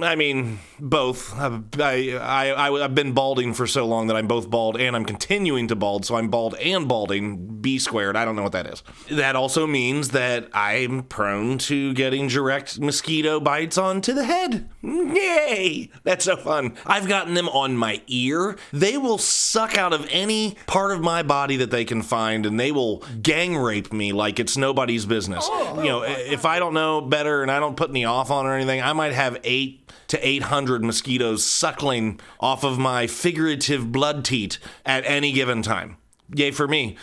I 0.00 0.16
mean 0.16 0.60
both. 0.80 1.38
I 1.38 2.16
I, 2.18 2.70
I 2.70 2.80
have 2.80 2.94
been 2.94 3.12
balding 3.12 3.52
for 3.52 3.66
so 3.66 3.86
long 3.86 4.06
that 4.06 4.16
I'm 4.16 4.26
both 4.26 4.48
bald 4.48 4.78
and 4.80 4.96
I'm 4.96 5.04
continuing 5.04 5.68
to 5.68 5.76
bald, 5.76 6.06
so 6.06 6.16
I'm 6.16 6.30
bald 6.30 6.54
and 6.54 6.88
balding. 6.88 7.60
B 7.60 7.78
squared. 7.78 8.16
I 8.16 8.24
don't 8.24 8.34
know 8.34 8.42
what 8.42 8.52
that 8.52 8.66
is. 8.66 8.82
That 9.10 9.36
also 9.36 9.66
means 9.66 10.12
that 10.12 10.48
I'm 10.54 11.02
prone 11.02 11.58
to 11.58 11.92
getting 11.92 12.28
direct 12.28 12.80
mosquito 12.80 13.40
bites 13.40 13.76
onto 13.76 14.14
the 14.14 14.24
head. 14.24 14.70
Yay! 14.80 15.90
That's 16.02 16.24
so 16.24 16.38
fun. 16.38 16.78
I've 16.86 17.08
gotten 17.08 17.34
them 17.34 17.50
on 17.50 17.76
my 17.76 18.00
ear. 18.06 18.56
They 18.72 18.96
will 18.96 19.18
suck 19.18 19.76
out 19.76 19.92
of 19.92 20.08
any 20.10 20.56
part 20.66 20.92
of 20.92 21.02
my 21.02 21.22
body 21.22 21.56
that 21.56 21.70
they 21.70 21.84
can 21.84 22.00
find 22.00 22.53
and 22.54 22.60
they 22.60 22.70
will 22.70 23.02
gang 23.20 23.56
rape 23.56 23.92
me 23.92 24.12
like 24.12 24.38
it's 24.38 24.56
nobody's 24.56 25.06
business. 25.06 25.44
Oh. 25.50 25.82
You 25.82 25.88
know, 25.88 26.02
if 26.04 26.44
I 26.44 26.60
don't 26.60 26.72
know 26.72 27.00
better 27.00 27.42
and 27.42 27.50
I 27.50 27.58
don't 27.58 27.76
put 27.76 27.90
any 27.90 28.04
off 28.04 28.30
on 28.30 28.46
or 28.46 28.54
anything, 28.54 28.80
I 28.80 28.92
might 28.92 29.12
have 29.12 29.40
eight 29.42 29.90
to 30.06 30.24
800 30.24 30.84
mosquitoes 30.84 31.42
suckling 31.42 32.20
off 32.38 32.62
of 32.62 32.78
my 32.78 33.08
figurative 33.08 33.90
blood 33.90 34.24
teat 34.24 34.60
at 34.86 35.04
any 35.04 35.32
given 35.32 35.62
time. 35.62 35.96
Yay 36.32 36.52
for 36.52 36.68
me. 36.68 36.96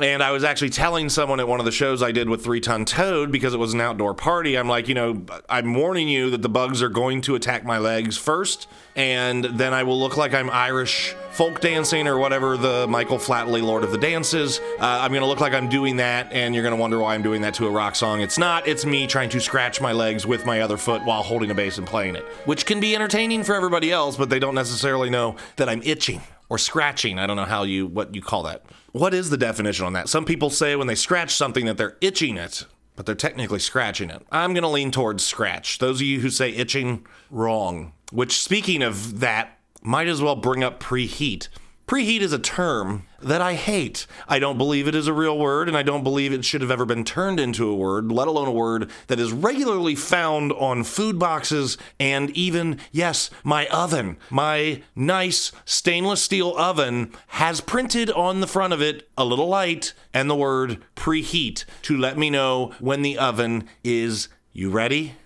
And 0.00 0.24
I 0.24 0.32
was 0.32 0.42
actually 0.42 0.70
telling 0.70 1.08
someone 1.08 1.38
at 1.38 1.46
one 1.46 1.60
of 1.60 1.66
the 1.66 1.72
shows 1.72 2.02
I 2.02 2.10
did 2.10 2.28
with 2.28 2.42
Three 2.42 2.60
Ton 2.60 2.84
Toad 2.84 3.30
because 3.30 3.54
it 3.54 3.58
was 3.58 3.74
an 3.74 3.80
outdoor 3.80 4.12
party. 4.12 4.58
I'm 4.58 4.68
like, 4.68 4.88
you 4.88 4.94
know, 4.94 5.24
I'm 5.48 5.72
warning 5.74 6.08
you 6.08 6.30
that 6.30 6.42
the 6.42 6.48
bugs 6.48 6.82
are 6.82 6.88
going 6.88 7.20
to 7.22 7.36
attack 7.36 7.64
my 7.64 7.78
legs 7.78 8.16
first, 8.16 8.66
and 8.96 9.44
then 9.44 9.72
I 9.72 9.84
will 9.84 10.00
look 10.00 10.16
like 10.16 10.34
I'm 10.34 10.50
Irish 10.50 11.14
folk 11.30 11.60
dancing 11.60 12.08
or 12.08 12.18
whatever 12.18 12.56
the 12.56 12.88
Michael 12.88 13.18
Flatley 13.18 13.62
Lord 13.62 13.84
of 13.84 13.92
the 13.92 13.98
Dance 13.98 14.34
is. 14.34 14.58
Uh, 14.58 14.98
I'm 15.00 15.12
going 15.12 15.22
to 15.22 15.28
look 15.28 15.40
like 15.40 15.52
I'm 15.52 15.68
doing 15.68 15.98
that, 15.98 16.32
and 16.32 16.56
you're 16.56 16.64
going 16.64 16.74
to 16.74 16.80
wonder 16.80 16.98
why 16.98 17.14
I'm 17.14 17.22
doing 17.22 17.42
that 17.42 17.54
to 17.54 17.68
a 17.68 17.70
rock 17.70 17.94
song. 17.94 18.20
It's 18.20 18.36
not, 18.36 18.66
it's 18.66 18.84
me 18.84 19.06
trying 19.06 19.28
to 19.30 19.40
scratch 19.40 19.80
my 19.80 19.92
legs 19.92 20.26
with 20.26 20.44
my 20.44 20.62
other 20.62 20.76
foot 20.76 21.04
while 21.04 21.22
holding 21.22 21.52
a 21.52 21.54
bass 21.54 21.78
and 21.78 21.86
playing 21.86 22.16
it, 22.16 22.24
which 22.46 22.66
can 22.66 22.80
be 22.80 22.96
entertaining 22.96 23.44
for 23.44 23.54
everybody 23.54 23.92
else, 23.92 24.16
but 24.16 24.28
they 24.28 24.40
don't 24.40 24.56
necessarily 24.56 25.08
know 25.08 25.36
that 25.54 25.68
I'm 25.68 25.82
itching 25.84 26.20
or 26.48 26.58
scratching. 26.58 27.18
I 27.18 27.26
don't 27.26 27.36
know 27.36 27.44
how 27.44 27.62
you 27.62 27.86
what 27.86 28.14
you 28.14 28.22
call 28.22 28.42
that. 28.44 28.64
What 28.92 29.14
is 29.14 29.30
the 29.30 29.36
definition 29.36 29.86
on 29.86 29.92
that? 29.94 30.08
Some 30.08 30.24
people 30.24 30.50
say 30.50 30.76
when 30.76 30.86
they 30.86 30.94
scratch 30.94 31.34
something 31.34 31.66
that 31.66 31.76
they're 31.76 31.96
itching 32.00 32.36
it, 32.36 32.64
but 32.96 33.06
they're 33.06 33.14
technically 33.14 33.58
scratching 33.58 34.10
it. 34.10 34.22
I'm 34.30 34.52
going 34.52 34.62
to 34.62 34.68
lean 34.68 34.90
towards 34.90 35.24
scratch. 35.24 35.78
Those 35.78 36.00
of 36.00 36.06
you 36.06 36.20
who 36.20 36.30
say 36.30 36.50
itching, 36.50 37.06
wrong. 37.30 37.92
Which, 38.12 38.40
speaking 38.40 38.82
of 38.82 39.20
that, 39.20 39.58
might 39.82 40.06
as 40.06 40.22
well 40.22 40.36
bring 40.36 40.62
up 40.62 40.80
preheat. 40.80 41.48
Preheat 41.86 42.20
is 42.20 42.32
a 42.32 42.38
term 42.38 43.06
that 43.20 43.42
I 43.42 43.54
hate. 43.54 44.06
I 44.26 44.38
don't 44.38 44.56
believe 44.56 44.88
it 44.88 44.94
is 44.94 45.06
a 45.06 45.12
real 45.12 45.38
word, 45.38 45.68
and 45.68 45.76
I 45.76 45.82
don't 45.82 46.02
believe 46.02 46.32
it 46.32 46.44
should 46.44 46.62
have 46.62 46.70
ever 46.70 46.86
been 46.86 47.04
turned 47.04 47.38
into 47.38 47.68
a 47.68 47.74
word, 47.74 48.10
let 48.10 48.26
alone 48.26 48.48
a 48.48 48.52
word 48.52 48.90
that 49.08 49.20
is 49.20 49.32
regularly 49.32 49.94
found 49.94 50.50
on 50.52 50.82
food 50.84 51.18
boxes 51.18 51.76
and 52.00 52.30
even, 52.30 52.78
yes, 52.90 53.28
my 53.42 53.66
oven. 53.66 54.16
My 54.30 54.82
nice 54.96 55.52
stainless 55.66 56.22
steel 56.22 56.54
oven 56.56 57.12
has 57.28 57.60
printed 57.60 58.10
on 58.10 58.40
the 58.40 58.46
front 58.46 58.72
of 58.72 58.80
it 58.80 59.06
a 59.18 59.24
little 59.26 59.48
light 59.48 59.92
and 60.14 60.30
the 60.30 60.34
word 60.34 60.82
preheat 60.96 61.66
to 61.82 61.98
let 61.98 62.16
me 62.16 62.30
know 62.30 62.72
when 62.80 63.02
the 63.02 63.18
oven 63.18 63.68
is, 63.82 64.28
you 64.54 64.70
ready? 64.70 65.16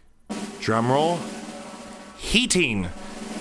Drum 0.60 0.90
roll. 0.90 1.20
Heating. 2.16 2.88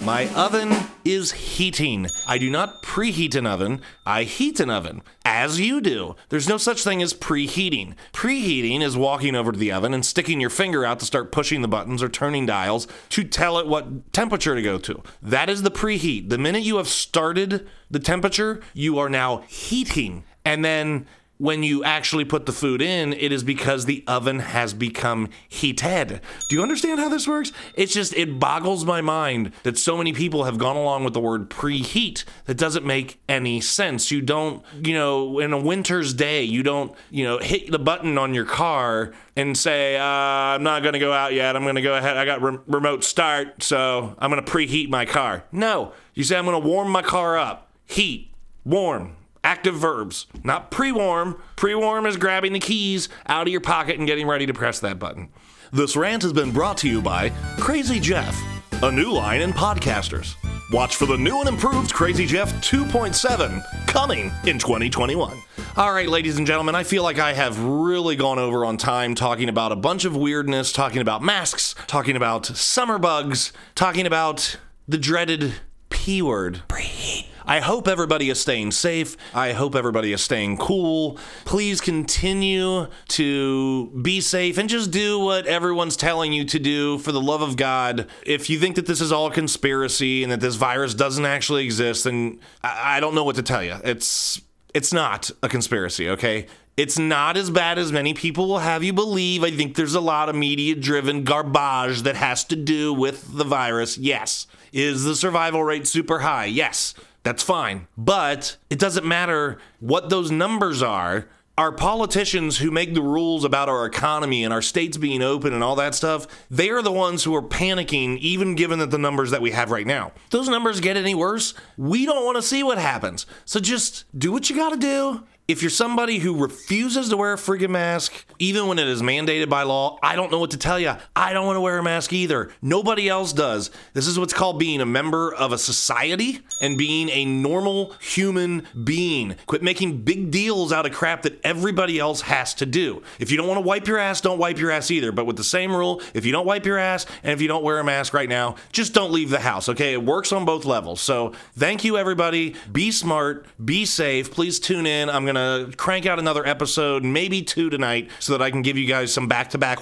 My 0.03 0.29
oven 0.35 0.73
is 1.03 1.31
heating. 1.31 2.07
I 2.27 2.37
do 2.37 2.49
not 2.49 2.81
preheat 2.81 3.35
an 3.35 3.45
oven, 3.45 3.81
I 4.05 4.23
heat 4.23 4.59
an 4.59 4.69
oven, 4.69 5.01
as 5.25 5.59
you 5.59 5.81
do. 5.81 6.15
There's 6.29 6.47
no 6.47 6.57
such 6.57 6.83
thing 6.83 7.01
as 7.01 7.13
preheating. 7.13 7.95
Preheating 8.13 8.81
is 8.81 8.95
walking 8.95 9.35
over 9.35 9.51
to 9.51 9.57
the 9.57 9.71
oven 9.71 9.93
and 9.93 10.05
sticking 10.05 10.39
your 10.39 10.49
finger 10.49 10.85
out 10.85 10.99
to 10.99 11.05
start 11.05 11.31
pushing 11.31 11.61
the 11.61 11.67
buttons 11.67 12.01
or 12.01 12.09
turning 12.09 12.45
dials 12.45 12.87
to 13.09 13.23
tell 13.23 13.57
it 13.57 13.67
what 13.67 14.13
temperature 14.13 14.55
to 14.55 14.61
go 14.61 14.77
to. 14.77 15.01
That 15.21 15.49
is 15.49 15.63
the 15.63 15.71
preheat. 15.71 16.29
The 16.29 16.37
minute 16.37 16.63
you 16.63 16.77
have 16.77 16.87
started 16.87 17.67
the 17.91 17.99
temperature, 17.99 18.61
you 18.73 18.99
are 18.99 19.09
now 19.09 19.39
heating. 19.47 20.23
And 20.45 20.63
then 20.63 21.05
when 21.37 21.63
you 21.63 21.83
actually 21.83 22.25
put 22.25 22.45
the 22.45 22.51
food 22.51 22.81
in, 22.81 23.13
it 23.13 23.31
is 23.31 23.43
because 23.43 23.85
the 23.85 24.03
oven 24.07 24.39
has 24.39 24.73
become 24.73 25.29
heated. 25.47 26.19
Do 26.49 26.55
you 26.55 26.61
understand 26.61 26.99
how 26.99 27.09
this 27.09 27.27
works? 27.27 27.51
It's 27.75 27.93
just, 27.93 28.13
it 28.15 28.39
boggles 28.39 28.85
my 28.85 29.01
mind 29.01 29.51
that 29.63 29.77
so 29.77 29.97
many 29.97 30.13
people 30.13 30.45
have 30.45 30.57
gone 30.57 30.75
along 30.75 31.03
with 31.03 31.13
the 31.13 31.19
word 31.19 31.49
preheat 31.49 32.23
that 32.45 32.57
doesn't 32.57 32.85
make 32.85 33.19
any 33.29 33.61
sense. 33.61 34.09
You 34.11 34.21
don't, 34.21 34.63
you 34.83 34.93
know, 34.93 35.39
in 35.39 35.53
a 35.53 35.59
winter's 35.59 36.13
day, 36.13 36.43
you 36.43 36.63
don't, 36.63 36.93
you 37.11 37.23
know, 37.23 37.37
hit 37.37 37.71
the 37.71 37.79
button 37.79 38.17
on 38.17 38.33
your 38.33 38.45
car 38.45 39.13
and 39.35 39.55
say, 39.55 39.95
uh, 39.97 40.03
I'm 40.03 40.63
not 40.63 40.81
going 40.81 40.93
to 40.93 40.99
go 40.99 41.13
out 41.13 41.33
yet. 41.33 41.55
I'm 41.55 41.63
going 41.63 41.75
to 41.75 41.81
go 41.81 41.95
ahead. 41.95 42.17
I 42.17 42.25
got 42.25 42.41
re- 42.41 42.57
remote 42.67 43.03
start, 43.03 43.61
so 43.61 44.15
I'm 44.17 44.31
going 44.31 44.43
to 44.43 44.51
preheat 44.51 44.89
my 44.89 45.05
car. 45.05 45.43
No, 45.51 45.93
you 46.15 46.23
say, 46.23 46.35
I'm 46.35 46.45
going 46.45 46.59
to 46.59 46.67
warm 46.67 46.89
my 46.89 47.03
car 47.03 47.37
up. 47.37 47.69
Heat, 47.85 48.33
warm, 48.65 49.15
active 49.47 49.75
verbs, 49.75 50.27
not 50.43 50.69
pre 50.71 50.91
warm. 50.91 51.41
Pre 51.55 51.73
warm 51.73 52.05
is 52.05 52.17
grabbing 52.17 52.51
the 52.51 52.59
keys 52.59 53.07
out 53.27 53.47
of 53.47 53.51
your 53.51 53.61
pocket 53.61 53.97
and 53.97 54.05
getting 54.05 54.27
ready 54.27 54.45
to 54.45 54.53
press 54.53 54.81
that 54.81 54.99
button. 54.99 55.29
This 55.71 55.95
rant 55.95 56.23
has 56.23 56.33
been 56.33 56.51
brought 56.51 56.77
to 56.79 56.89
you 56.89 57.01
by 57.01 57.29
Crazy 57.57 57.97
Jeff, 58.01 58.37
a 58.83 58.91
new 58.91 59.09
line 59.09 59.39
in 59.39 59.53
podcasters. 59.53 60.35
Watch 60.73 60.97
for 60.97 61.05
the 61.05 61.17
new 61.17 61.39
and 61.39 61.47
improved 61.47 61.93
Crazy 61.93 62.25
Jeff 62.25 62.51
2.7 62.55 63.87
coming 63.87 64.33
in 64.45 64.59
2021. 64.59 65.41
All 65.77 65.93
right, 65.93 66.09
ladies 66.09 66.37
and 66.37 66.45
gentlemen, 66.45 66.75
I 66.75 66.83
feel 66.83 67.03
like 67.03 67.19
I 67.19 67.31
have 67.31 67.57
really 67.63 68.17
gone 68.17 68.39
over 68.39 68.65
on 68.65 68.75
time 68.75 69.15
talking 69.15 69.47
about 69.47 69.71
a 69.71 69.77
bunch 69.77 70.03
of 70.03 70.13
weirdness, 70.13 70.73
talking 70.73 70.99
about 70.99 71.23
masks, 71.23 71.73
talking 71.87 72.17
about 72.17 72.45
summer 72.47 72.99
bugs, 72.99 73.53
talking 73.75 74.05
about 74.05 74.57
the 74.89 74.97
dreaded 74.97 75.53
P 75.89 76.21
word. 76.21 76.63
Preheat. 76.67 77.27
I 77.47 77.61
hope 77.61 77.87
everybody 77.87 78.29
is 78.29 78.41
staying 78.41 78.71
safe. 78.71 79.15
I 79.33 79.53
hope 79.53 79.73
everybody 79.73 80.11
is 80.11 80.21
staying 80.21 80.57
cool. 80.57 81.17
Please 81.45 81.79
continue 81.79 82.87
to 83.07 83.87
be 84.01 84.19
safe 84.19 84.57
and 84.57 84.67
just 84.67 84.91
do 84.91 85.17
what 85.17 85.47
everyone's 85.47 85.95
telling 85.95 86.33
you 86.33 86.43
to 86.43 86.59
do 86.59 86.97
for 86.97 87.13
the 87.13 87.21
love 87.21 87.41
of 87.41 87.55
God. 87.55 88.07
If 88.25 88.49
you 88.49 88.59
think 88.59 88.75
that 88.75 88.85
this 88.85 88.99
is 88.99 89.13
all 89.13 89.27
a 89.27 89.31
conspiracy 89.31 90.23
and 90.23 90.31
that 90.31 90.41
this 90.41 90.55
virus 90.55 90.93
doesn't 90.93 91.25
actually 91.25 91.63
exist, 91.63 92.03
then 92.03 92.39
I, 92.63 92.99
don't 92.99 93.15
know 93.15 93.23
what 93.23 93.37
to 93.37 93.43
tell 93.43 93.63
you. 93.63 93.77
It's 93.83 94.41
it's 94.73 94.91
not 94.91 95.31
a 95.41 95.47
conspiracy, 95.47 96.09
okay? 96.09 96.47
It's 96.75 96.99
not 96.99 97.37
as 97.37 97.49
bad 97.49 97.79
as 97.79 97.91
many 97.91 98.13
people 98.13 98.47
will 98.47 98.59
have 98.59 98.83
you 98.83 98.93
believe. 98.93 99.43
I 99.43 99.51
think 99.51 99.75
there's 99.75 99.95
a 99.95 100.01
lot 100.01 100.29
of 100.29 100.35
media 100.35 100.75
driven 100.75 101.23
garbage 101.23 102.01
that 102.03 102.15
has 102.15 102.43
to 102.45 102.55
do 102.55 102.93
with 102.93 103.35
the 103.37 103.45
virus. 103.45 103.97
Yes. 103.97 104.45
Is 104.73 105.03
the 105.03 105.15
survival 105.15 105.63
rate 105.63 105.87
super 105.87 106.19
high? 106.19 106.45
Yes. 106.45 106.93
That's 107.27 107.43
fine. 107.43 107.89
But 107.97 108.55
it 108.69 108.79
doesn't 108.79 109.05
matter 109.05 109.57
what 109.81 110.09
those 110.09 110.31
numbers 110.31 110.81
are. 110.81 111.27
Our 111.57 111.73
politicians 111.73 112.59
who 112.59 112.71
make 112.71 112.93
the 112.93 113.01
rules 113.01 113.43
about 113.43 113.67
our 113.67 113.85
economy 113.85 114.45
and 114.45 114.53
our 114.53 114.61
states 114.61 114.95
being 114.95 115.21
open 115.21 115.51
and 115.51 115.61
all 115.61 115.75
that 115.75 115.93
stuff, 115.93 116.25
they 116.49 116.69
are 116.69 116.81
the 116.81 116.89
ones 116.89 117.25
who 117.25 117.35
are 117.35 117.41
panicking, 117.41 118.17
even 118.19 118.55
given 118.55 118.79
that 118.79 118.91
the 118.91 118.97
numbers 118.97 119.31
that 119.31 119.41
we 119.41 119.51
have 119.51 119.71
right 119.71 119.85
now. 119.85 120.13
Those 120.29 120.47
numbers 120.47 120.79
get 120.79 120.95
any 120.95 121.15
worse, 121.15 121.53
we 121.75 122.05
don't 122.05 122.23
want 122.23 122.37
to 122.37 122.41
see 122.41 122.63
what 122.63 122.77
happens. 122.77 123.25
So 123.43 123.59
just 123.59 124.05
do 124.17 124.31
what 124.31 124.49
you 124.49 124.55
got 124.55 124.69
to 124.69 124.77
do 124.77 125.23
if 125.47 125.61
you're 125.61 125.69
somebody 125.69 126.19
who 126.19 126.35
refuses 126.35 127.07
to 127.07 127.15
wear 127.15 127.31
a 127.31 127.37
friggin' 127.37 127.69
mask, 127.69 128.25
even 128.37 128.67
when 128.67 128.77
it 128.77 128.87
is 128.87 129.01
mandated 129.01 129.47
by 129.47 129.63
law, 129.63 129.97
I 130.03 130.17
don't 130.17 130.29
know 130.29 130.39
what 130.39 130.51
to 130.51 130.57
tell 130.57 130.77
you. 130.77 130.93
I 131.15 131.31
don't 131.31 131.45
want 131.45 131.55
to 131.55 131.61
wear 131.61 131.77
a 131.77 131.83
mask 131.83 132.11
either. 132.11 132.51
Nobody 132.61 133.07
else 133.07 133.31
does. 133.31 133.71
This 133.93 134.07
is 134.07 134.19
what's 134.19 134.33
called 134.33 134.59
being 134.59 134.81
a 134.81 134.85
member 134.85 135.33
of 135.33 135.53
a 135.53 135.57
society 135.57 136.41
and 136.61 136.77
being 136.77 137.09
a 137.09 137.23
normal 137.23 137.93
human 138.01 138.67
being. 138.83 139.37
Quit 139.45 139.63
making 139.63 140.01
big 140.01 140.31
deals 140.31 140.73
out 140.73 140.85
of 140.85 140.91
crap 140.91 141.21
that 141.21 141.39
everybody 141.45 141.97
else 141.97 142.19
has 142.21 142.53
to 142.55 142.65
do. 142.65 143.01
If 143.17 143.31
you 143.31 143.37
don't 143.37 143.47
want 143.47 143.59
to 143.59 143.65
wipe 143.65 143.87
your 143.87 143.99
ass, 143.99 144.19
don't 144.19 144.39
wipe 144.39 144.57
your 144.57 144.71
ass 144.71 144.91
either. 144.91 145.13
But 145.13 145.27
with 145.27 145.37
the 145.37 145.45
same 145.45 145.73
rule, 145.73 146.01
if 146.13 146.25
you 146.25 146.33
don't 146.33 146.45
wipe 146.45 146.65
your 146.65 146.77
ass 146.77 147.05
and 147.23 147.31
if 147.31 147.41
you 147.41 147.47
don't 147.47 147.63
wear 147.63 147.79
a 147.79 147.85
mask 147.85 148.13
right 148.13 148.27
now, 148.27 148.55
just 148.73 148.93
don't 148.93 149.13
leave 149.13 149.29
the 149.29 149.39
house, 149.39 149.69
okay? 149.69 149.93
It 149.93 150.03
works 150.03 150.33
on 150.33 150.43
both 150.43 150.65
levels. 150.65 150.99
So 150.99 151.31
thank 151.55 151.85
you, 151.85 151.97
everybody. 151.97 152.55
Be 152.69 152.91
smart, 152.91 153.45
be 153.63 153.85
safe. 153.85 154.29
Please 154.29 154.59
tune 154.59 154.85
in. 154.85 155.09
I'm 155.09 155.23
going 155.23 155.35
to 155.35 155.36
gonna 155.37 155.71
crank 155.75 156.05
out 156.05 156.19
another 156.19 156.45
episode, 156.45 157.03
maybe 157.03 157.41
two 157.41 157.69
tonight, 157.69 158.09
so 158.19 158.33
that 158.33 158.41
I 158.41 158.51
can 158.51 158.61
give 158.61 158.77
you 158.77 158.87
guys 158.87 159.13
some 159.13 159.27
back 159.27 159.49
to 159.51 159.57
back. 159.57 159.79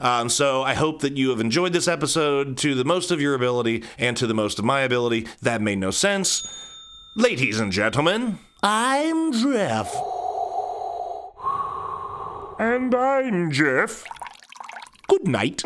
Um, 0.00 0.28
so 0.28 0.62
I 0.62 0.74
hope 0.74 1.00
that 1.02 1.16
you 1.16 1.30
have 1.30 1.40
enjoyed 1.40 1.72
this 1.72 1.88
episode 1.88 2.58
to 2.58 2.74
the 2.74 2.84
most 2.84 3.10
of 3.10 3.20
your 3.20 3.34
ability 3.34 3.84
and 3.98 4.16
to 4.16 4.26
the 4.26 4.34
most 4.34 4.58
of 4.58 4.64
my 4.64 4.80
ability. 4.80 5.26
That 5.42 5.62
made 5.62 5.78
no 5.78 5.90
sense. 5.90 6.42
Ladies 7.16 7.60
and 7.60 7.72
gentlemen, 7.72 8.38
I'm 8.62 9.32
Jeff. 9.32 9.94
And 12.58 12.94
I'm 12.94 13.50
Jeff. 13.50 14.04
Good 15.08 15.28
night. 15.28 15.62